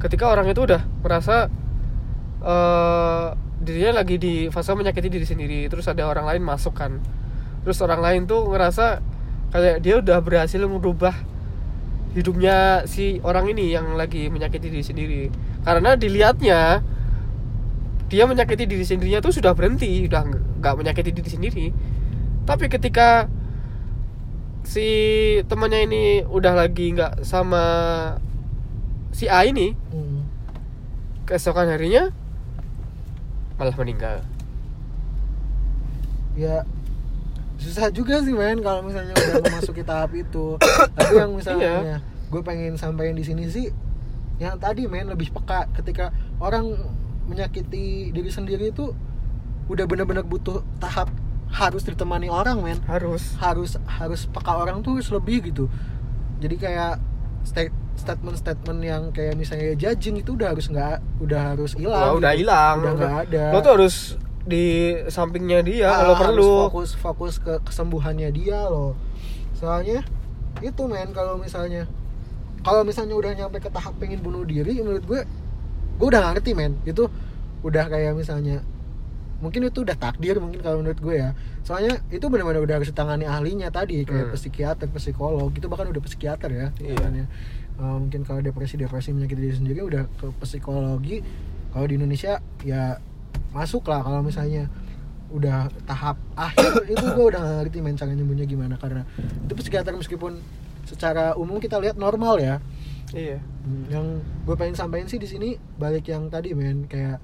Ketika 0.00 0.28
orang 0.28 0.48
itu 0.50 0.64
udah 0.64 0.82
merasa 1.00 1.48
eh 2.44 3.26
dirinya 3.64 4.04
lagi 4.04 4.20
di 4.20 4.34
fase 4.52 4.76
menyakiti 4.76 5.08
diri 5.08 5.24
sendiri 5.24 5.60
terus 5.72 5.88
ada 5.88 6.04
orang 6.04 6.28
lain 6.28 6.42
masuk 6.44 6.76
kan. 6.76 7.00
Terus 7.64 7.80
orang 7.80 8.00
lain 8.04 8.20
tuh 8.28 8.44
ngerasa 8.52 9.00
kayak 9.54 9.80
dia 9.80 10.02
udah 10.04 10.20
berhasil 10.20 10.60
merubah 10.68 11.14
hidupnya 12.12 12.84
si 12.84 13.18
orang 13.24 13.50
ini 13.50 13.72
yang 13.72 13.96
lagi 13.96 14.28
menyakiti 14.28 14.68
diri 14.68 14.84
sendiri. 14.84 15.22
Karena 15.64 15.96
dilihatnya 15.96 16.84
dia 18.12 18.24
menyakiti 18.28 18.68
diri 18.68 18.84
sendirinya 18.84 19.24
tuh 19.24 19.32
sudah 19.32 19.56
berhenti 19.56 20.04
udah 20.04 20.22
nggak 20.60 20.74
menyakiti 20.76 21.10
diri 21.16 21.30
sendiri. 21.30 21.66
Tapi 22.44 22.68
ketika 22.68 23.24
si 24.64 24.86
temannya 25.44 25.80
ini 25.84 26.02
udah 26.24 26.56
lagi 26.56 26.90
nggak 26.90 27.20
sama 27.20 27.62
si 29.10 29.24
A 29.26 29.44
ini 29.44 29.76
Hmm. 29.88 30.24
keesokan 31.24 31.68
harinya 31.68 32.10
malah 33.54 33.76
meninggal 33.76 34.24
ya 36.34 36.66
susah 37.56 37.88
juga 37.88 38.18
sih 38.20 38.34
men 38.34 38.58
kalau 38.58 38.82
misalnya 38.82 39.14
udah 39.14 39.38
memasuki 39.46 39.80
tahap 39.80 40.10
itu 40.12 40.58
tapi 40.92 41.12
yang 41.14 41.30
misalnya 41.32 41.72
Iya. 41.80 41.96
gue 42.26 42.42
pengen 42.42 42.74
sampaikan 42.74 43.14
di 43.14 43.22
sini 43.22 43.46
sih 43.46 43.70
yang 44.36 44.58
tadi 44.58 44.84
men 44.84 45.06
lebih 45.06 45.30
peka 45.30 45.70
ketika 45.72 46.10
orang 46.36 46.74
menyakiti 47.24 48.10
diri 48.10 48.28
sendiri 48.28 48.68
itu 48.68 48.90
udah 49.64 49.86
bener-bener 49.86 50.20
butuh 50.20 50.60
tahap 50.76 51.08
harus 51.54 51.86
ditemani 51.86 52.26
orang 52.26 52.58
men. 52.58 52.78
Harus. 52.84 53.38
Harus 53.38 53.78
harus 53.86 54.26
peka 54.26 54.58
orang 54.58 54.82
tuh 54.82 54.98
harus 54.98 55.08
lebih 55.08 55.38
gitu. 55.46 55.70
Jadi 56.42 56.58
kayak 56.58 56.98
sta- 57.46 57.70
statement-statement 57.94 58.80
yang 58.82 59.02
kayak 59.14 59.38
misalnya 59.38 59.78
judging 59.78 60.18
itu 60.18 60.34
udah 60.34 60.50
harus 60.50 60.66
nggak 60.66 60.98
udah 61.22 61.54
harus 61.54 61.78
hilang 61.78 62.10
Wah, 62.10 62.18
udah 62.18 62.32
gitu. 62.34 62.40
hilang. 62.42 62.76
Udah 62.82 62.92
nggak 62.92 63.14
ada. 63.30 63.44
Lo 63.54 63.58
tuh 63.62 63.72
harus 63.78 63.94
di 64.44 64.64
sampingnya 65.08 65.62
dia 65.62 65.88
Ah, 65.88 65.96
kalau 66.04 66.14
perlu. 66.18 66.52
fokus 66.68 66.90
fokus 66.92 67.34
ke 67.38 67.62
kesembuhannya 67.62 68.28
dia 68.28 68.66
loh. 68.66 68.98
Soalnya 69.54 70.02
itu 70.58 70.82
men 70.84 71.14
kalau 71.14 71.38
misalnya 71.38 71.86
kalau 72.60 72.82
misalnya 72.82 73.14
udah 73.14 73.30
nyampe 73.32 73.62
ke 73.62 73.70
tahap 73.70 73.94
pengen 73.96 74.20
bunuh 74.20 74.42
diri 74.42 74.74
menurut 74.76 75.04
gue 75.06 75.20
gue 75.96 76.06
udah 76.10 76.34
ngerti 76.34 76.50
men. 76.52 76.76
Itu 76.82 77.06
udah 77.62 77.86
kayak 77.86 78.18
misalnya 78.18 78.60
mungkin 79.44 79.68
itu 79.68 79.84
udah 79.84 79.92
takdir 79.94 80.40
mungkin 80.40 80.64
kalau 80.64 80.80
menurut 80.80 80.96
gue 80.96 81.14
ya. 81.14 81.36
Soalnya 81.60 82.00
itu 82.08 82.24
benar-benar 82.26 82.64
udah 82.64 82.74
harus 82.80 82.88
ditangani 82.88 83.28
ahlinya 83.28 83.68
tadi 83.68 84.02
kayak 84.02 84.32
Hmm. 84.32 84.34
psikiater 84.34 84.88
psikolog 84.90 85.52
itu 85.52 85.68
bahkan 85.68 85.86
udah 85.86 86.00
psikiater 86.00 86.48
ya 86.48 86.66
Iya. 86.80 86.96
Eh, 87.04 87.26
mungkin 87.76 88.22
kalau 88.22 88.40
depresi 88.40 88.74
depresi 88.74 89.10
menyakiti 89.10 89.40
diri 89.42 89.54
sendiri 89.54 89.80
udah 89.82 90.08
ke 90.08 90.26
psikologi 90.40 91.20
kalau 91.68 91.84
di 91.84 91.94
Indonesia 91.94 92.38
ya 92.62 92.96
masuk 93.50 93.84
lah 93.86 94.00
kalau 94.00 94.22
misalnya 94.22 94.70
udah 95.28 95.66
tahap 95.82 96.14
akhir 96.32 96.86
itu 96.94 97.02
gue 97.02 97.26
udah 97.28 97.42
ngerti 97.60 97.82
main 97.82 97.94
cara 97.94 98.10
nyembuhnya 98.10 98.46
gimana. 98.46 98.78
Karena 98.78 99.02
itu 99.44 99.52
psikiater 99.54 99.92
meskipun 99.92 100.38
secara 100.84 101.34
umum 101.34 101.58
kita 101.58 101.76
lihat 101.76 101.98
normal 101.98 102.38
ya. 102.38 102.62
Iya. 103.10 103.38
Hmm, 103.64 103.84
yang 103.90 104.06
gue 104.44 104.54
pengen 104.54 104.74
sampaikan 104.74 105.06
sih 105.06 105.18
di 105.18 105.26
sini 105.26 105.48
balik 105.74 106.06
yang 106.06 106.30
tadi 106.30 106.54
men 106.54 106.86
kayak 106.86 107.18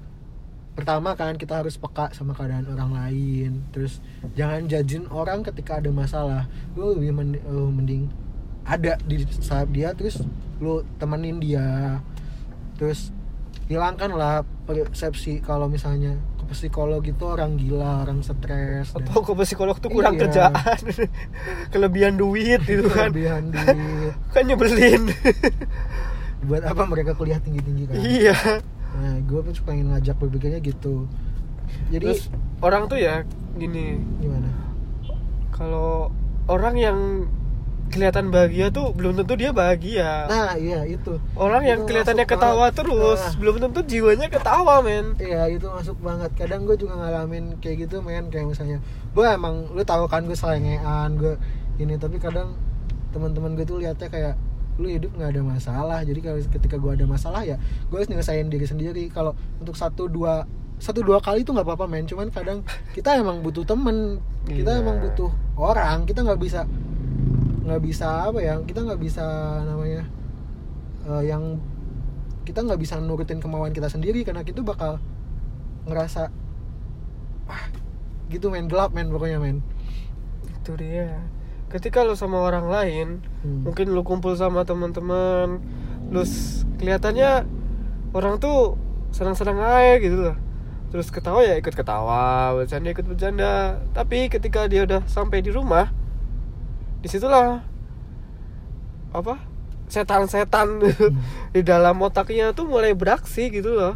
pertama 0.71 1.13
kan 1.13 1.35
kita 1.35 1.59
harus 1.59 1.75
peka 1.75 2.09
sama 2.11 2.31
keadaan 2.31 2.67
orang 2.67 2.91
lain. 2.93 3.51
Terus 3.69 3.99
jangan 4.33 4.65
judging 4.65 5.05
orang 5.07 5.41
ketika 5.41 5.77
ada 5.77 5.89
masalah. 5.89 6.47
Lu 6.73 6.95
lebih 6.95 7.11
men- 7.11 7.37
eh, 7.37 7.69
mending 7.69 8.07
ada 8.61 8.95
di 9.01 9.19
saat 9.35 9.67
dia 9.69 9.91
terus 9.91 10.23
lu 10.57 10.81
temenin 10.95 11.37
dia. 11.37 11.99
Terus 12.75 13.11
hilangkan 13.65 14.11
lah 14.11 14.41
persepsi 14.63 15.39
kalau 15.39 15.65
misalnya 15.65 16.15
ke 16.37 16.51
psikolog 16.51 16.99
itu 17.01 17.23
orang 17.23 17.55
gila 17.55 18.03
orang 18.03 18.19
stres 18.19 18.91
dan 18.91 19.01
atau 19.01 19.21
ke 19.21 19.31
psikolog 19.39 19.75
tuh 19.77 19.87
kurang 19.87 20.15
Iya. 20.15 20.21
kerjaan. 20.21 20.81
Kelebihan 21.73 22.13
duit 22.15 22.59
gitu 22.61 22.87
kan. 22.87 23.09
Kelebihan 23.09 23.49
duit. 23.49 24.13
Kan 24.33 24.43
nyebelin. 24.45 25.03
Buat 26.41 26.63
apa 26.65 26.83
mereka 26.83 27.13
kuliah 27.13 27.37
tinggi 27.37 27.61
tinggi 27.61 27.83
kan? 27.85 27.95
Iya 27.97 28.35
Nah, 28.91 29.15
gue 29.21 29.39
pun 29.39 29.53
pengen 29.63 29.87
ngajak 29.89 30.15
berpikirnya 30.17 30.59
gitu. 30.59 31.07
Jadi 31.87 32.03
terus 32.03 32.27
orang 32.59 32.85
tuh 32.85 32.99
ya 32.99 33.23
gini 33.53 33.99
gimana? 34.17 34.47
kalau 35.51 36.09
orang 36.47 36.75
yang 36.75 36.97
kelihatan 37.91 38.31
bahagia 38.31 38.71
tuh 38.71 38.95
belum 38.95 39.19
tentu 39.19 39.35
dia 39.35 39.51
bahagia 39.51 40.25
Nah, 40.25 40.55
iya 40.55 40.87
itu. 40.87 41.19
orang 41.35 41.61
yang 41.61 41.83
itu 41.83 41.91
kelihatannya 41.91 42.23
masuk 42.23 42.33
ketawa 42.33 42.55
banget. 42.65 42.75
terus 42.79 43.19
Nah. 43.21 43.33
belum 43.37 43.55
tentu 43.59 43.79
jiwanya 43.83 44.27
ketawa 44.27 44.75
men 44.79 45.05
Iya, 45.15 45.41
itu 45.51 45.67
masuk 45.67 45.99
banget. 45.99 46.31
Kadang 46.33 46.63
gue 46.63 46.75
juga 46.75 46.95
ngalamin 46.97 47.59
kayak 47.59 47.85
gitu, 47.85 47.99
men. 47.99 48.31
Kayak 48.31 48.55
misalnya, 48.55 48.79
gue 49.11 49.25
emang 49.27 49.67
lu 49.69 49.83
tahu 49.83 50.07
kan 50.07 50.23
gue 50.23 50.33
selengean, 50.33 51.19
gue 51.19 51.35
ini 51.77 51.99
tapi 51.99 52.15
kadang 52.15 52.55
teman-teman 53.11 53.53
gue 53.53 53.67
tuh 53.67 53.77
liatnya 53.77 54.07
kayak 54.07 54.35
lu 54.81 54.89
hidup 54.89 55.13
nggak 55.13 55.37
ada 55.37 55.41
masalah. 55.45 55.99
Jadi 56.01 56.19
kalau 56.19 56.37
ketika 56.41 56.75
gue 56.81 56.91
ada 56.91 57.05
masalah 57.05 57.45
ya 57.45 57.55
gue 57.61 57.95
harus 57.95 58.09
nyelesain 58.09 58.49
diri 58.49 58.65
sendiri. 58.65 59.03
Kalau 59.13 59.37
untuk 59.61 59.77
satu 59.77 60.09
dua 60.09 60.43
satu 60.81 61.05
dua 61.05 61.21
kali 61.21 61.45
itu 61.45 61.53
nggak 61.53 61.63
apa-apa 61.63 61.85
men. 61.85 62.09
Cuman 62.09 62.33
kadang 62.33 62.65
kita 62.97 63.13
emang 63.13 63.45
butuh 63.45 63.61
temen 63.61 64.17
kita 64.49 64.73
Iya. 64.75 64.81
emang 64.81 64.97
butuh 64.99 65.29
orang. 65.53 66.09
Kita 66.09 66.25
nggak 66.25 66.41
bisa 66.41 66.65
nggak 67.61 67.81
bisa 67.85 68.25
apa 68.33 68.41
ya 68.41 68.57
kita 68.65 68.81
nggak 68.81 68.97
bisa 68.97 69.21
namanya 69.61 70.01
eh, 71.05 71.23
yang 71.29 71.61
kita 72.41 72.65
nggak 72.65 72.81
bisa 72.81 72.97
nurutin 72.97 73.37
kemauan 73.37 73.69
kita 73.71 73.87
sendiri. 73.87 74.25
Karena 74.25 74.41
kita 74.41 74.65
bakal 74.65 74.97
ngerasa 75.85 76.33
wah 77.45 77.63
gitu 78.33 78.49
men. 78.49 78.65
Gelap 78.65 78.97
men 78.97 79.13
pokoknya 79.13 79.37
men. 79.37 79.61
Itu 80.61 80.73
dia 80.73 81.21
ketika 81.71 82.03
lu 82.03 82.13
sama 82.19 82.43
orang 82.43 82.67
lain 82.67 83.07
Hmm. 83.41 83.65
mungkin 83.65 83.89
lu 83.89 84.03
kumpul 84.05 84.35
sama 84.37 84.67
teman-teman 84.67 85.63
lu 86.11 86.21
kelihatannya 86.77 87.47
orang 88.11 88.37
tuh 88.37 88.75
senang-senang 89.15 89.57
aja 89.57 89.97
gitu 90.03 90.17
loh 90.29 90.37
terus 90.91 91.07
ketawa 91.07 91.39
ya 91.39 91.55
ikut 91.55 91.71
ketawa 91.71 92.51
bercanda 92.51 92.91
ikut 92.91 93.07
bercanda. 93.07 93.79
Tapi 93.95 94.27
ketika 94.27 94.67
dia 94.67 94.83
udah 94.83 95.07
sampai 95.07 95.39
di 95.39 95.47
rumah 95.47 95.87
di 96.99 97.07
situlah 97.07 97.63
apa? 99.15 99.39
Setan-setan 99.87 100.83
di 101.55 101.61
dalam 101.63 101.95
otaknya 102.03 102.51
tuh 102.51 102.67
mulai 102.67 102.91
beraksi 102.91 103.47
gitu 103.47 103.71
loh. 103.71 103.95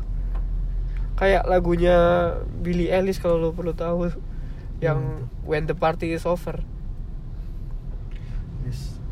Kayak 1.20 1.48
lagunya 1.52 1.96
Billie 2.64 2.92
Eilish 2.92 3.20
kalau 3.20 3.44
lo 3.44 3.52
perlu 3.52 3.76
tahu 3.76 4.16
yang 4.80 5.28
When 5.44 5.68
the 5.68 5.76
Party 5.76 6.16
is 6.16 6.24
Over 6.24 6.64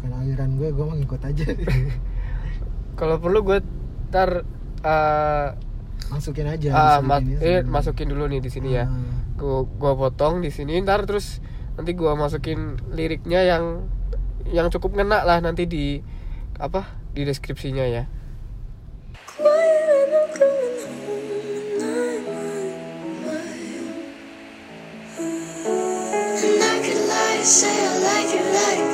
Bukan 0.03 0.19
aliran 0.19 0.59
gue, 0.59 0.67
gue 0.75 0.83
mau 0.83 0.99
ngikut 0.99 1.21
aja. 1.23 1.47
Kalau 2.99 3.23
perlu 3.23 3.39
gue 3.39 3.63
ntar 4.11 4.43
uh, 4.83 5.47
Masukin 6.11 6.45
aja 6.45 6.69
ah, 6.75 6.99
di 6.99 7.07
ma- 7.07 7.23
sini, 7.23 7.33
eh, 7.39 7.61
masukin 7.63 8.11
dulu 8.11 8.27
nih 8.27 8.43
di 8.43 8.51
sini 8.51 8.75
ya. 8.75 8.85
Ah. 8.85 8.91
gua 9.39 9.65
gua 9.65 9.95
potong 9.97 10.43
di 10.45 10.51
sini 10.53 10.77
ntar 10.83 11.07
terus 11.09 11.39
nanti 11.73 11.95
gua 11.97 12.13
masukin 12.13 12.77
liriknya 12.93 13.41
yang 13.41 13.87
yang 14.51 14.67
cukup 14.69 14.99
ngena 14.99 15.25
lah 15.25 15.39
nanti 15.41 15.65
di 15.65 16.03
apa 16.59 16.85
di 17.15 17.23
deskripsinya 17.23 17.87
ya. 17.87 18.03
Say 27.43 27.67
I 27.67 27.99
like 27.99 28.31
it 28.31 28.47
like 28.55 28.92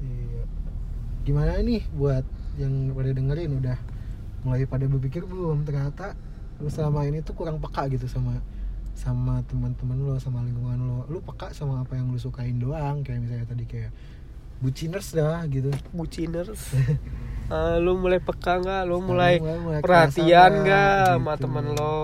Iya. 0.00 1.60
nih 1.60 1.84
buat 1.92 2.24
yang 2.56 2.96
pada 2.96 3.12
dengerin? 3.12 3.60
Udah 3.60 3.76
mulai 4.40 4.64
pada 4.64 4.88
berpikir 4.88 5.28
belum? 5.28 5.68
Ternyata 5.68 6.16
lu 6.56 6.72
selama 6.72 7.04
ini 7.04 7.20
tuh 7.20 7.36
kurang 7.36 7.60
peka 7.60 7.92
gitu 7.92 8.08
sama 8.08 8.40
sama 8.96 9.44
teman-teman 9.44 10.00
lo 10.00 10.16
sama 10.16 10.40
lingkungan 10.40 10.80
lo. 10.80 11.04
Lu 11.12 11.20
peka 11.20 11.52
sama 11.52 11.84
apa 11.84 11.92
yang 11.92 12.08
lu 12.08 12.16
sukain 12.16 12.56
doang? 12.56 13.04
Kayak 13.04 13.20
misalnya 13.20 13.46
tadi 13.52 13.68
kayak 13.68 13.92
buciners 14.64 15.12
dah 15.12 15.44
gitu. 15.52 15.68
Buciners? 15.92 16.72
Ah, 17.52 17.76
lu 17.84 18.00
mulai 18.00 18.16
peka 18.16 18.64
nggak? 18.64 18.82
Lu 18.88 19.04
mulai 19.04 19.44
mulai- 19.44 19.60
mulai 19.60 19.80
perhatian 19.84 20.64
nggak 20.64 20.64
nggak, 20.64 21.04
sama 21.20 21.32
gitu. 21.36 21.42
temen 21.44 21.64
lo? 21.76 22.00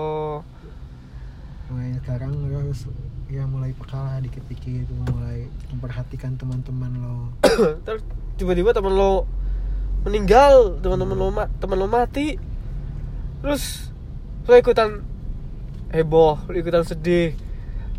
Mulai 1.73 1.89
sekarang 1.97 2.31
lu 2.37 2.53
harus 2.53 2.85
ya 3.29 3.45
mulai 3.45 3.71
peka 3.71 3.93
lah 3.95 4.17
dikit-dikit 4.19 4.89
mulai 5.05 5.45
memperhatikan 5.69 6.33
teman-teman 6.33 6.91
lo. 6.97 7.17
Terus 7.85 8.01
tiba-tiba 8.35 8.73
temen 8.73 8.91
lo 8.91 9.29
meninggal 10.01 10.79
teman-teman 10.79 11.13
lo 11.13 11.27
ma- 11.29 11.51
temen 11.55 11.77
lo 11.77 11.85
mati. 11.85 12.41
Terus 13.39 13.93
lo 14.43 14.53
ikutan 14.53 15.05
heboh 15.89 16.41
lo 16.43 16.55
ikutan 16.55 16.81
sedih. 16.81 17.37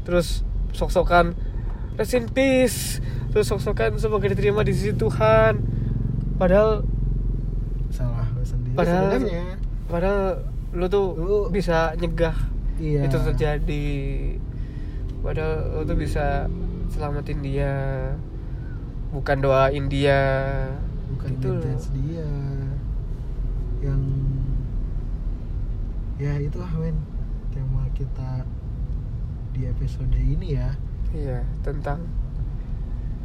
Terus 0.02 0.42
sok-sokan 0.72 1.38
rest 1.94 2.12
in 2.12 2.26
peace. 2.26 2.98
Terus 3.30 3.46
sok-sokan 3.46 3.94
semoga 3.96 4.26
diterima 4.26 4.60
di 4.60 4.74
sisi 4.74 4.90
Tuhan. 4.92 5.62
Padahal 6.36 6.82
salah 7.88 8.26
lo 8.28 8.42
sendiri 8.42 8.74
Padahal- 8.74 9.14
sebenarnya. 9.14 9.46
padahal 9.86 10.22
lo 10.72 10.86
tuh 10.86 11.06
Lu- 11.12 11.48
bisa 11.48 11.94
nyegah 11.94 12.34
iya. 12.78 13.02
itu 13.02 13.18
terjadi 13.20 13.86
padahal 15.20 15.76
lo 15.76 15.80
tuh 15.84 15.98
bisa 15.98 16.48
selamatin 16.90 17.40
dia 17.44 17.72
bukan 19.10 19.38
doain 19.42 19.86
dia. 19.90 20.20
Bukan 21.14 21.30
Gitu 21.38 21.50
dia. 21.94 22.30
Yang 23.82 24.02
ya 26.20 26.32
itu 26.36 26.58
men 26.78 26.96
tema 27.50 27.88
kita 27.96 28.44
di 29.50 29.66
episode 29.66 30.14
ini 30.14 30.54
ya. 30.54 30.70
Iya 31.10 31.42
tentang 31.66 32.06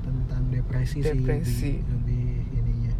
tentang 0.01 0.41
depresi, 0.49 1.01
Depresi. 1.01 1.49
sih 1.49 1.75
lebih, 1.85 2.45
lebih 2.45 2.57
ininya. 2.61 2.93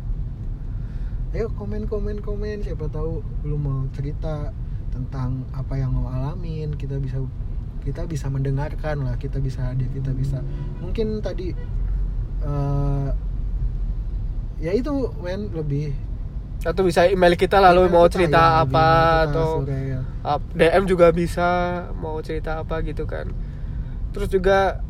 Ayo 1.34 1.50
komen 1.58 1.90
komen 1.90 2.22
komen. 2.22 2.62
Siapa 2.62 2.86
tahu 2.90 3.26
lu 3.46 3.58
mau 3.58 3.90
cerita 3.94 4.54
tentang 4.94 5.46
apa 5.54 5.74
yang 5.78 5.98
lo 5.98 6.06
alamin. 6.06 6.78
Kita 6.78 7.02
bisa 7.02 7.22
kita 7.86 8.10
bisa 8.10 8.28
mendengarkan 8.34 9.06
lah 9.06 9.15
kita 9.21 9.38
bisa 9.38 9.71
hadir 9.71 9.88
kita 9.93 10.10
bisa. 10.12 10.41
Mungkin 10.82 11.21
tadi 11.21 11.54
eh 12.41 13.10
ya 14.60 14.71
itu 14.74 14.91
men 15.21 15.54
lebih. 15.54 15.93
Atau 16.65 16.82
bisa 16.82 17.06
email 17.06 17.38
kita 17.38 17.62
lalu 17.62 17.86
Email 17.86 17.93
mau 17.93 18.06
kita, 18.10 18.13
cerita 18.17 18.41
ya, 18.41 18.50
apa 18.65 18.88
kita 18.89 19.26
atau 19.30 19.50
up- 20.26 20.50
DM 20.58 20.84
juga 20.89 21.08
bisa 21.13 21.50
mau 22.02 22.17
cerita 22.26 22.58
apa 22.65 22.82
gitu 22.82 23.06
kan. 23.06 23.30
Terus 24.10 24.34
juga 24.34 24.82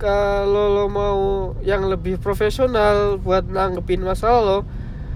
kalau 0.00 0.70
lo 0.70 0.86
mau 0.88 1.20
yang 1.60 1.84
lebih 1.90 2.16
profesional 2.22 3.20
buat 3.20 3.44
nanggepin 3.44 4.00
masalah 4.00 4.40
lo 4.40 4.58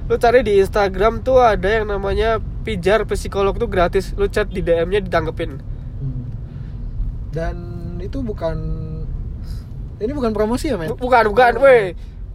lo 0.04 0.20
cari 0.20 0.44
di 0.44 0.60
Instagram 0.60 1.24
tuh 1.24 1.40
ada 1.40 1.64
yang 1.64 1.88
namanya 1.88 2.36
pijar 2.66 3.08
psikolog 3.08 3.56
tuh 3.56 3.70
gratis. 3.70 4.12
Lo 4.18 4.28
chat 4.28 4.50
di 4.52 4.60
DM-nya 4.60 5.00
ditanggepin. 5.00 5.73
Dan 7.34 7.56
itu 7.98 8.22
bukan 8.22 8.56
ini 9.96 10.12
bukan 10.12 10.30
promosi 10.30 10.70
ya 10.70 10.76
men? 10.76 10.88
Bu- 10.88 11.00
bukan 11.00 11.24
bukan 11.28 11.52
weh. 11.58 11.94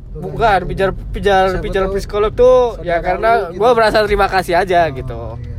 Bukan. 0.09 0.65
pijar 0.65 0.89
pijar 1.13 1.45
Siapa 1.53 1.61
pijar 1.61 1.83
tahu 1.85 1.93
psikolog 1.95 2.33
tuh 2.33 2.81
ya 2.81 2.97
karena 2.97 3.53
gitu. 3.53 3.61
gue 3.61 3.69
merasa 3.71 4.01
terima 4.01 4.25
kasih 4.25 4.57
aja 4.57 4.83
Oh, 4.83 4.91
gitu. 4.91 5.21
iya. 5.37 5.57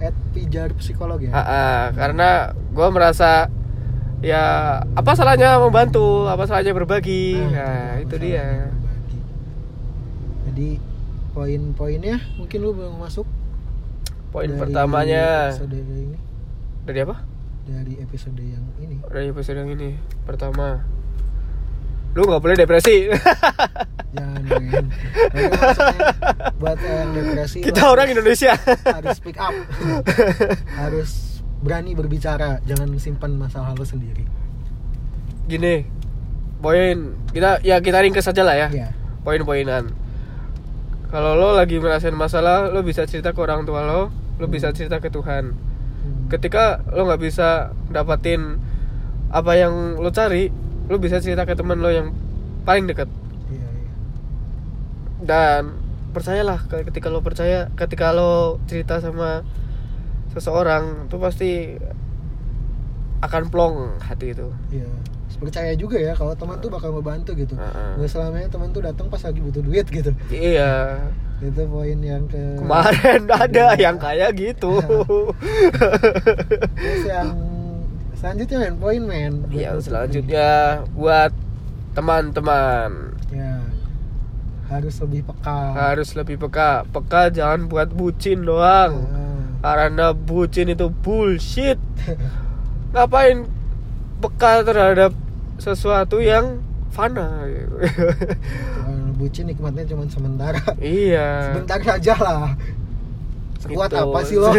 at 0.00 0.14
pijar 0.30 0.70
psikolog 0.72 1.18
ya? 1.18 1.34
Ah, 1.34 1.42
ah, 1.42 1.78
karena 1.90 2.28
gue 2.54 2.88
merasa 2.88 3.50
ya 4.22 4.42
apa 4.94 5.10
salahnya 5.12 5.58
membantu 5.58 6.24
apa 6.24 6.46
salahnya 6.46 6.70
berbagi? 6.72 7.42
Nah, 7.42 7.98
itu 7.98 8.06
masalah 8.08 8.22
dia. 8.22 8.46
berbagi. 8.70 9.18
jadi 10.46 10.68
poin-poinnya 11.34 12.16
mungkin 12.34 12.58
lu 12.60 12.70
belum 12.72 12.94
masuk 12.98 13.26
poin 14.30 14.46
dari 14.46 14.60
pertamanya. 14.60 15.58
ini. 15.58 16.14
Dari 16.86 16.98
apa 17.02 17.16
dari 17.68 18.00
episode 18.00 18.40
yang 18.40 18.64
ini? 18.80 18.96
Dari 19.04 19.28
episode 19.28 19.60
yang 19.60 19.68
ini 19.68 20.00
pertama. 20.24 20.80
Lu 22.16 22.24
nggak 22.24 22.40
boleh 22.40 22.56
depresi. 22.56 23.12
Jangan 24.16 24.40
men 24.40 24.88
maksudnya 25.52 26.08
buat 26.56 26.80
yang 26.80 27.12
depresi 27.12 27.60
kita 27.60 27.92
orang 27.92 28.08
Indonesia. 28.08 28.56
harus 28.88 29.20
speak 29.20 29.36
up. 29.36 29.52
Harus 30.80 31.44
berani 31.60 31.92
berbicara. 31.92 32.64
Jangan 32.64 32.88
simpan 32.96 33.36
masalah 33.36 33.76
lo 33.76 33.84
sendiri. 33.84 34.24
Gini 35.44 35.84
poin 36.58 37.14
kita 37.30 37.60
ya 37.60 37.78
kita 37.84 38.00
ringkas 38.00 38.24
saja 38.24 38.40
lah 38.42 38.56
ya. 38.56 38.68
Ya 38.72 38.88
poin-poinan. 39.28 39.92
Kalau 41.12 41.36
lo 41.36 41.52
lagi 41.52 41.76
ngerasain 41.76 42.16
masalah 42.16 42.72
lo 42.72 42.80
bisa 42.80 43.04
cerita 43.04 43.36
ke 43.36 43.40
orang 43.44 43.68
tua 43.68 43.84
lo 43.84 44.08
lo 44.40 44.46
bisa 44.48 44.72
cerita 44.72 45.04
ke 45.04 45.12
Tuhan. 45.12 45.52
Hmm. 45.52 45.67
Ketika 46.28 46.64
lo 46.88 47.04
nggak 47.04 47.20
bisa 47.20 47.48
dapatin 47.88 48.60
apa 49.28 49.52
yang 49.54 49.72
lo 49.96 50.08
cari 50.08 50.48
lo 50.86 50.96
bisa 50.96 51.18
cerita 51.18 51.42
ke 51.42 51.52
teman 51.52 51.78
lo 51.78 51.88
yang 51.88 52.12
paling 52.62 52.84
dekat 52.84 53.08
iya 53.48 53.64
iya 53.64 53.92
dan 55.20 55.62
percayalah 56.08 56.58
ke- 56.62 56.84
ketika 56.84 57.08
lo 57.08 57.20
percaya 57.20 57.68
ketika 57.74 58.10
lo 58.10 58.32
cerita 58.64 58.98
sama 58.98 59.44
seseorang 60.30 61.06
tuh 61.06 61.18
pasti 61.18 61.76
akan 63.18 63.42
plong 63.48 63.76
hati 64.00 64.30
itu 64.30 64.46
Iya, 64.70 64.86
percaya 65.36 65.72
juga 65.74 65.98
ya 65.98 66.14
kalau 66.14 66.32
teman 66.32 66.58
tuh 66.58 66.70
bakal 66.70 66.94
membantu 66.94 67.34
gitu. 67.34 67.52
Heeh. 67.52 67.98
Nggak 67.98 68.10
selamanya 68.10 68.48
teman 68.48 68.70
tuh 68.70 68.78
datang 68.80 69.06
pas 69.06 69.18
lagi 69.18 69.38
butuh 69.38 69.58
duit 69.58 69.86
gitu. 69.88 70.14
iya 70.30 71.02
Itu 71.38 71.62
poin 71.70 71.98
yang 72.02 72.26
ke 72.26 72.58
kemarin 72.58 73.30
ada 73.30 73.66
yang 73.78 73.94
kayak 73.94 74.34
gitu 74.34 74.82
Terus 76.74 77.04
yang 77.06 77.30
selanjutnya 78.18 78.58
men, 78.58 78.74
poin 78.82 79.02
men. 79.06 79.32
Buat 79.46 79.54
yang 79.54 79.78
selanjutnya 79.78 80.50
buat 80.98 81.30
teman-teman. 81.94 83.14
Ya. 83.30 83.62
Harus 84.68 85.00
lebih 85.00 85.24
peka. 85.24 85.60
harus 85.72 86.08
lebih 86.12 86.36
peka 86.44 86.84
peka 86.92 87.32
jangan 87.32 87.72
buat 87.72 87.88
bucin 87.88 88.44
doang 88.44 89.08
Nah, 89.58 89.74
karena 89.74 90.14
bucin 90.14 90.70
itu 90.70 90.86
bullshit 90.92 91.80
ngapain 92.92 93.48
peka 94.20 94.62
terhadap 94.62 95.16
sesuatu 95.58 96.22
yang 96.22 96.62
fana 96.92 97.42
bucin 99.18 99.44
nikmatnya 99.44 99.82
cuma 99.84 100.06
sementara. 100.06 100.62
iya 100.78 101.50
Sebentar 101.50 101.78
saja 101.80 102.14
lah. 102.16 102.54
Kuat 103.60 103.90
Gitu. 103.90 103.98
apa 104.00 104.18
sih 104.22 104.36
lo? 104.36 104.54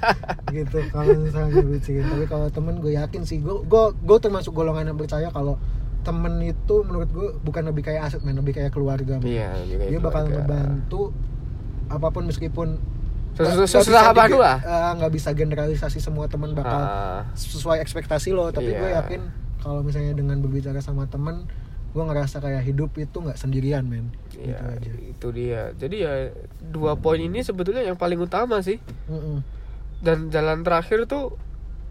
gitu 0.52 0.78
kalau 0.90 1.14
misalnya 1.16 1.62
bucin. 1.62 2.02
Tapi 2.02 2.26
kalau 2.26 2.46
temen 2.48 2.74
gue 2.76 2.92
yakin 2.92 3.22
sih, 3.22 3.38
gue 3.38 3.62
gue 3.62 3.84
gue 3.96 4.18
termasuk 4.18 4.50
golongan 4.50 4.84
yang 4.84 4.98
percaya 4.98 5.30
kalau 5.30 5.54
temen 6.00 6.40
itu 6.40 6.74
menurut 6.82 7.06
gue 7.08 7.28
bukan 7.40 7.62
lebih 7.64 7.84
kayak 7.84 8.02
aset 8.04 8.20
men, 8.20 8.34
lebih 8.34 8.52
kayak 8.52 8.70
keluarga. 8.70 9.20
iya 9.20 9.52
dia 9.62 9.96
bakal 9.96 10.26
ngebantu 10.26 11.12
apa 11.86 12.08
pun 12.08 12.24
meskipun 12.24 12.80
bisa 13.36 13.78
apa 14.02 14.26
dulu 14.26 14.40
lah. 14.40 14.58
eh, 14.58 14.90
nggak 14.96 15.12
bisa 15.12 15.30
generalisasi 15.30 15.98
semua 15.98 16.24
teman 16.24 16.50
bakal 16.50 16.72
Ah, 16.74 17.22
sesuai 17.32 17.78
ekspektasi 17.78 18.32
lo 18.32 18.48
tapi 18.48 18.68
gue 18.70 18.80
Iya. 18.82 19.04
yakin 19.04 19.20
kalau 19.58 19.80
misalnya 19.80 20.12
dengan 20.12 20.40
berbicara 20.40 20.78
sama 20.78 21.04
temen 21.04 21.44
gue 21.90 22.04
ngerasa 22.06 22.38
kayak 22.38 22.62
hidup 22.62 22.94
itu 22.98 23.16
nggak 23.18 23.38
sendirian 23.38 23.82
men. 23.82 24.14
Gitu 24.30 24.54
iya, 24.54 24.62
aja. 24.62 24.92
itu 24.94 25.26
dia. 25.34 25.62
Jadi 25.74 25.96
ya 26.06 26.30
dua 26.70 26.94
poin 26.94 27.18
ini 27.18 27.42
sebetulnya 27.42 27.82
yang 27.82 27.98
paling 27.98 28.18
utama 28.22 28.62
sih. 28.62 28.78
Mm-mm. 29.10 29.42
dan 30.00 30.32
jalan 30.32 30.64
terakhir 30.64 31.04
tuh 31.04 31.36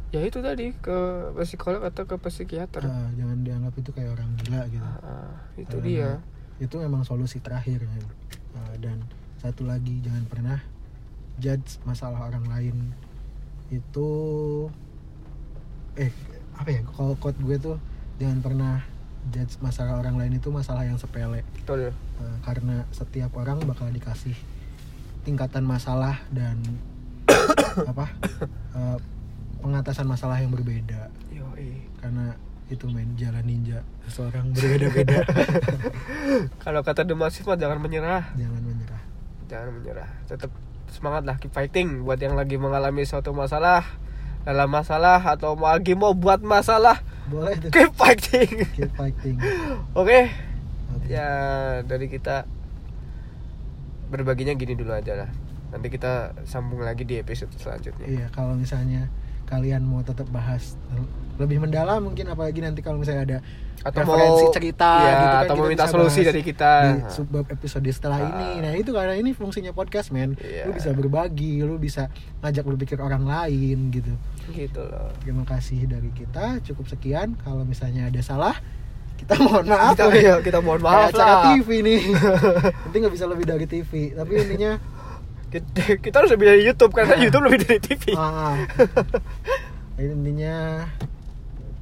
ya 0.10 0.26
itu 0.26 0.42
tadi 0.42 0.74
ke 0.74 1.30
psikolog 1.46 1.86
atau 1.86 2.10
ke 2.10 2.18
psikiater. 2.18 2.82
Ah, 2.82 3.14
jangan 3.14 3.46
dianggap 3.46 3.74
itu 3.78 3.94
kayak 3.94 4.18
orang 4.18 4.30
gila 4.42 4.66
gitu. 4.66 4.90
Ah, 5.06 5.46
itu 5.54 5.78
Karena 5.78 5.86
dia. 5.86 6.10
itu 6.58 6.76
memang 6.82 7.06
solusi 7.06 7.38
terakhir 7.38 7.86
men. 7.86 8.06
Ah, 8.58 8.74
dan 8.82 9.06
satu 9.38 9.70
lagi 9.70 10.02
jangan 10.02 10.26
pernah 10.26 10.58
judge 11.38 11.78
masalah 11.86 12.26
orang 12.26 12.50
lain. 12.50 12.98
Itu 13.70 14.10
eh 15.94 16.10
apa 16.58 16.70
ya 16.74 16.82
kalau 16.90 17.14
quote 17.22 17.38
gue 17.40 17.58
tuh 17.62 17.78
jangan 18.18 18.42
pernah 18.42 18.76
judge 19.30 19.60
masalah 19.60 20.00
orang 20.00 20.16
lain 20.16 20.40
itu 20.40 20.50
masalah 20.50 20.88
yang 20.88 20.96
sepele. 20.96 21.44
Betul. 21.60 21.92
Ah, 22.20 22.38
karena 22.44 22.88
setiap 22.96 23.36
orang 23.36 23.60
bakal 23.68 23.92
dikasih 23.92 24.36
tingkatan 25.28 25.68
masalah 25.68 26.24
dan 26.32 26.60
apa 27.92 28.08
ah, 28.74 28.98
pengatasan 29.60 30.08
masalah 30.08 30.40
yang 30.40 30.52
berbeda. 30.52 31.12
Yoi. 31.36 31.86
karena 32.00 32.36
itu 32.70 32.86
main 32.86 33.10
jalan 33.18 33.42
ninja 33.44 33.82
seseorang 34.06 34.54
berbeda-beda. 34.54 35.26
Kalau 36.64 36.86
kata 36.86 37.02
The 37.02 37.18
Massive 37.18 37.50
mah 37.50 37.58
jangan 37.58 37.82
menyerah. 37.82 38.30
Jangan 38.38 38.62
menyerah. 38.62 39.02
Jangan 39.50 39.70
menyerah. 39.74 40.10
Tetap 40.30 40.54
semangat 40.94 41.26
lah 41.26 41.36
keep 41.42 41.50
fighting. 41.50 42.06
Buat 42.06 42.22
yang 42.22 42.38
lagi 42.38 42.62
mengalami 42.62 43.10
suatu 43.10 43.34
masalah 43.34 43.84
dalam 44.46 44.70
masalah 44.70 45.20
atau 45.20 45.58
mau 45.58 45.74
lagi 45.74 45.98
mau 45.98 46.14
buat 46.14 46.46
masalah 46.46 47.02
boleh 47.30 47.54
tuh. 47.62 47.70
Keep 47.70 47.92
fighting. 47.96 48.50
Keep 48.76 48.92
fighting. 48.98 49.38
Oke. 49.94 50.30
Oke. 50.90 51.06
ya 51.06 51.30
dari 51.86 52.10
kita 52.10 52.50
berbaginya 54.10 54.58
gini 54.58 54.74
dulu 54.74 54.92
aja 54.94 55.26
lah. 55.26 55.30
Nanti 55.70 55.88
kita 55.94 56.34
sambung 56.50 56.82
lagi 56.82 57.06
di 57.06 57.22
episode 57.22 57.54
selanjutnya. 57.54 58.10
Iya, 58.10 58.28
kalau 58.34 58.58
misalnya 58.58 59.06
kalian 59.50 59.82
mau 59.82 60.06
tetap 60.06 60.30
bahas 60.30 60.78
lebih 61.42 61.58
mendalam 61.58 62.06
mungkin 62.06 62.30
apalagi 62.30 62.62
nanti 62.62 62.86
kalau 62.86 63.02
misalnya 63.02 63.24
ada 63.26 63.38
atau 63.80 64.04
referensi 64.04 64.44
mau 64.44 64.52
cerita 64.52 64.92
iya, 64.92 65.08
gitu 65.08 65.24
kan 65.24 65.40
atau 65.40 65.56
mau 65.56 65.64
kita 65.64 65.72
minta 65.72 65.86
solusi 65.88 66.20
dari 66.20 66.42
kita 66.44 66.72
di 66.84 66.92
subbab 67.16 67.46
episode 67.48 67.88
setelah 67.88 68.20
Ah. 68.20 68.28
ini. 68.28 68.50
Nah, 68.60 68.72
itu 68.76 68.92
karena 68.92 69.16
ini 69.16 69.32
fungsinya 69.32 69.72
podcast, 69.72 70.12
men. 70.12 70.36
Iya. 70.36 70.68
Lu 70.68 70.76
bisa 70.76 70.92
berbagi, 70.92 71.64
lu 71.64 71.80
bisa 71.80 72.12
ngajak 72.44 72.68
berpikir 72.68 73.00
orang 73.00 73.24
lain 73.24 73.88
gitu. 73.88 74.12
gitu 74.52 74.84
loh 74.84 75.16
Terima 75.24 75.48
kasih 75.48 75.88
dari 75.88 76.12
kita. 76.12 76.60
Cukup 76.68 76.92
sekian. 76.92 77.40
Kalau 77.40 77.64
misalnya 77.64 78.12
ada 78.12 78.20
salah, 78.20 78.60
kita 79.16 79.40
mohon 79.40 79.64
maaf. 79.64 79.96
kita 79.96 80.12
iya, 80.28 80.36
kita 80.44 80.60
mohon 80.60 80.84
maaf 80.84 81.16
acara 81.16 81.56
TV 81.56 81.80
nih. 81.80 82.02
Nanti 82.84 82.96
nggak 83.00 83.14
bisa 83.16 83.26
lebih 83.32 83.48
dari 83.48 83.64
TV. 83.64 84.12
Tapi 84.12 84.32
intinya 84.44 84.76
kita, 85.50 85.82
kita 86.06 86.16
harus 86.22 86.32
lebih 86.32 86.48
dari 86.50 86.62
YouTube 86.66 86.94
karena 86.94 87.18
YouTube 87.18 87.46
lebih 87.50 87.60
dari 87.66 87.80
TV 87.82 88.04
ah, 88.16 88.56
intinya 90.00 90.88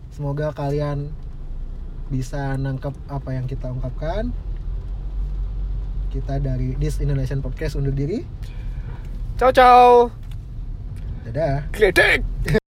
semoga 0.10 0.50
kalian 0.56 1.14
bisa 2.08 2.56
nangkep 2.56 2.96
apa 3.12 3.30
yang 3.36 3.46
kita 3.46 3.68
ungkapkan. 3.68 4.32
Kita 6.08 6.40
dari 6.40 6.74
This 6.80 7.04
Indonesian 7.04 7.44
Podcast 7.44 7.76
undur 7.76 7.94
diri. 7.94 8.24
ciao 9.38 9.54
ciao 9.54 10.10
Dadah. 11.28 11.70
Gledek 11.70 12.66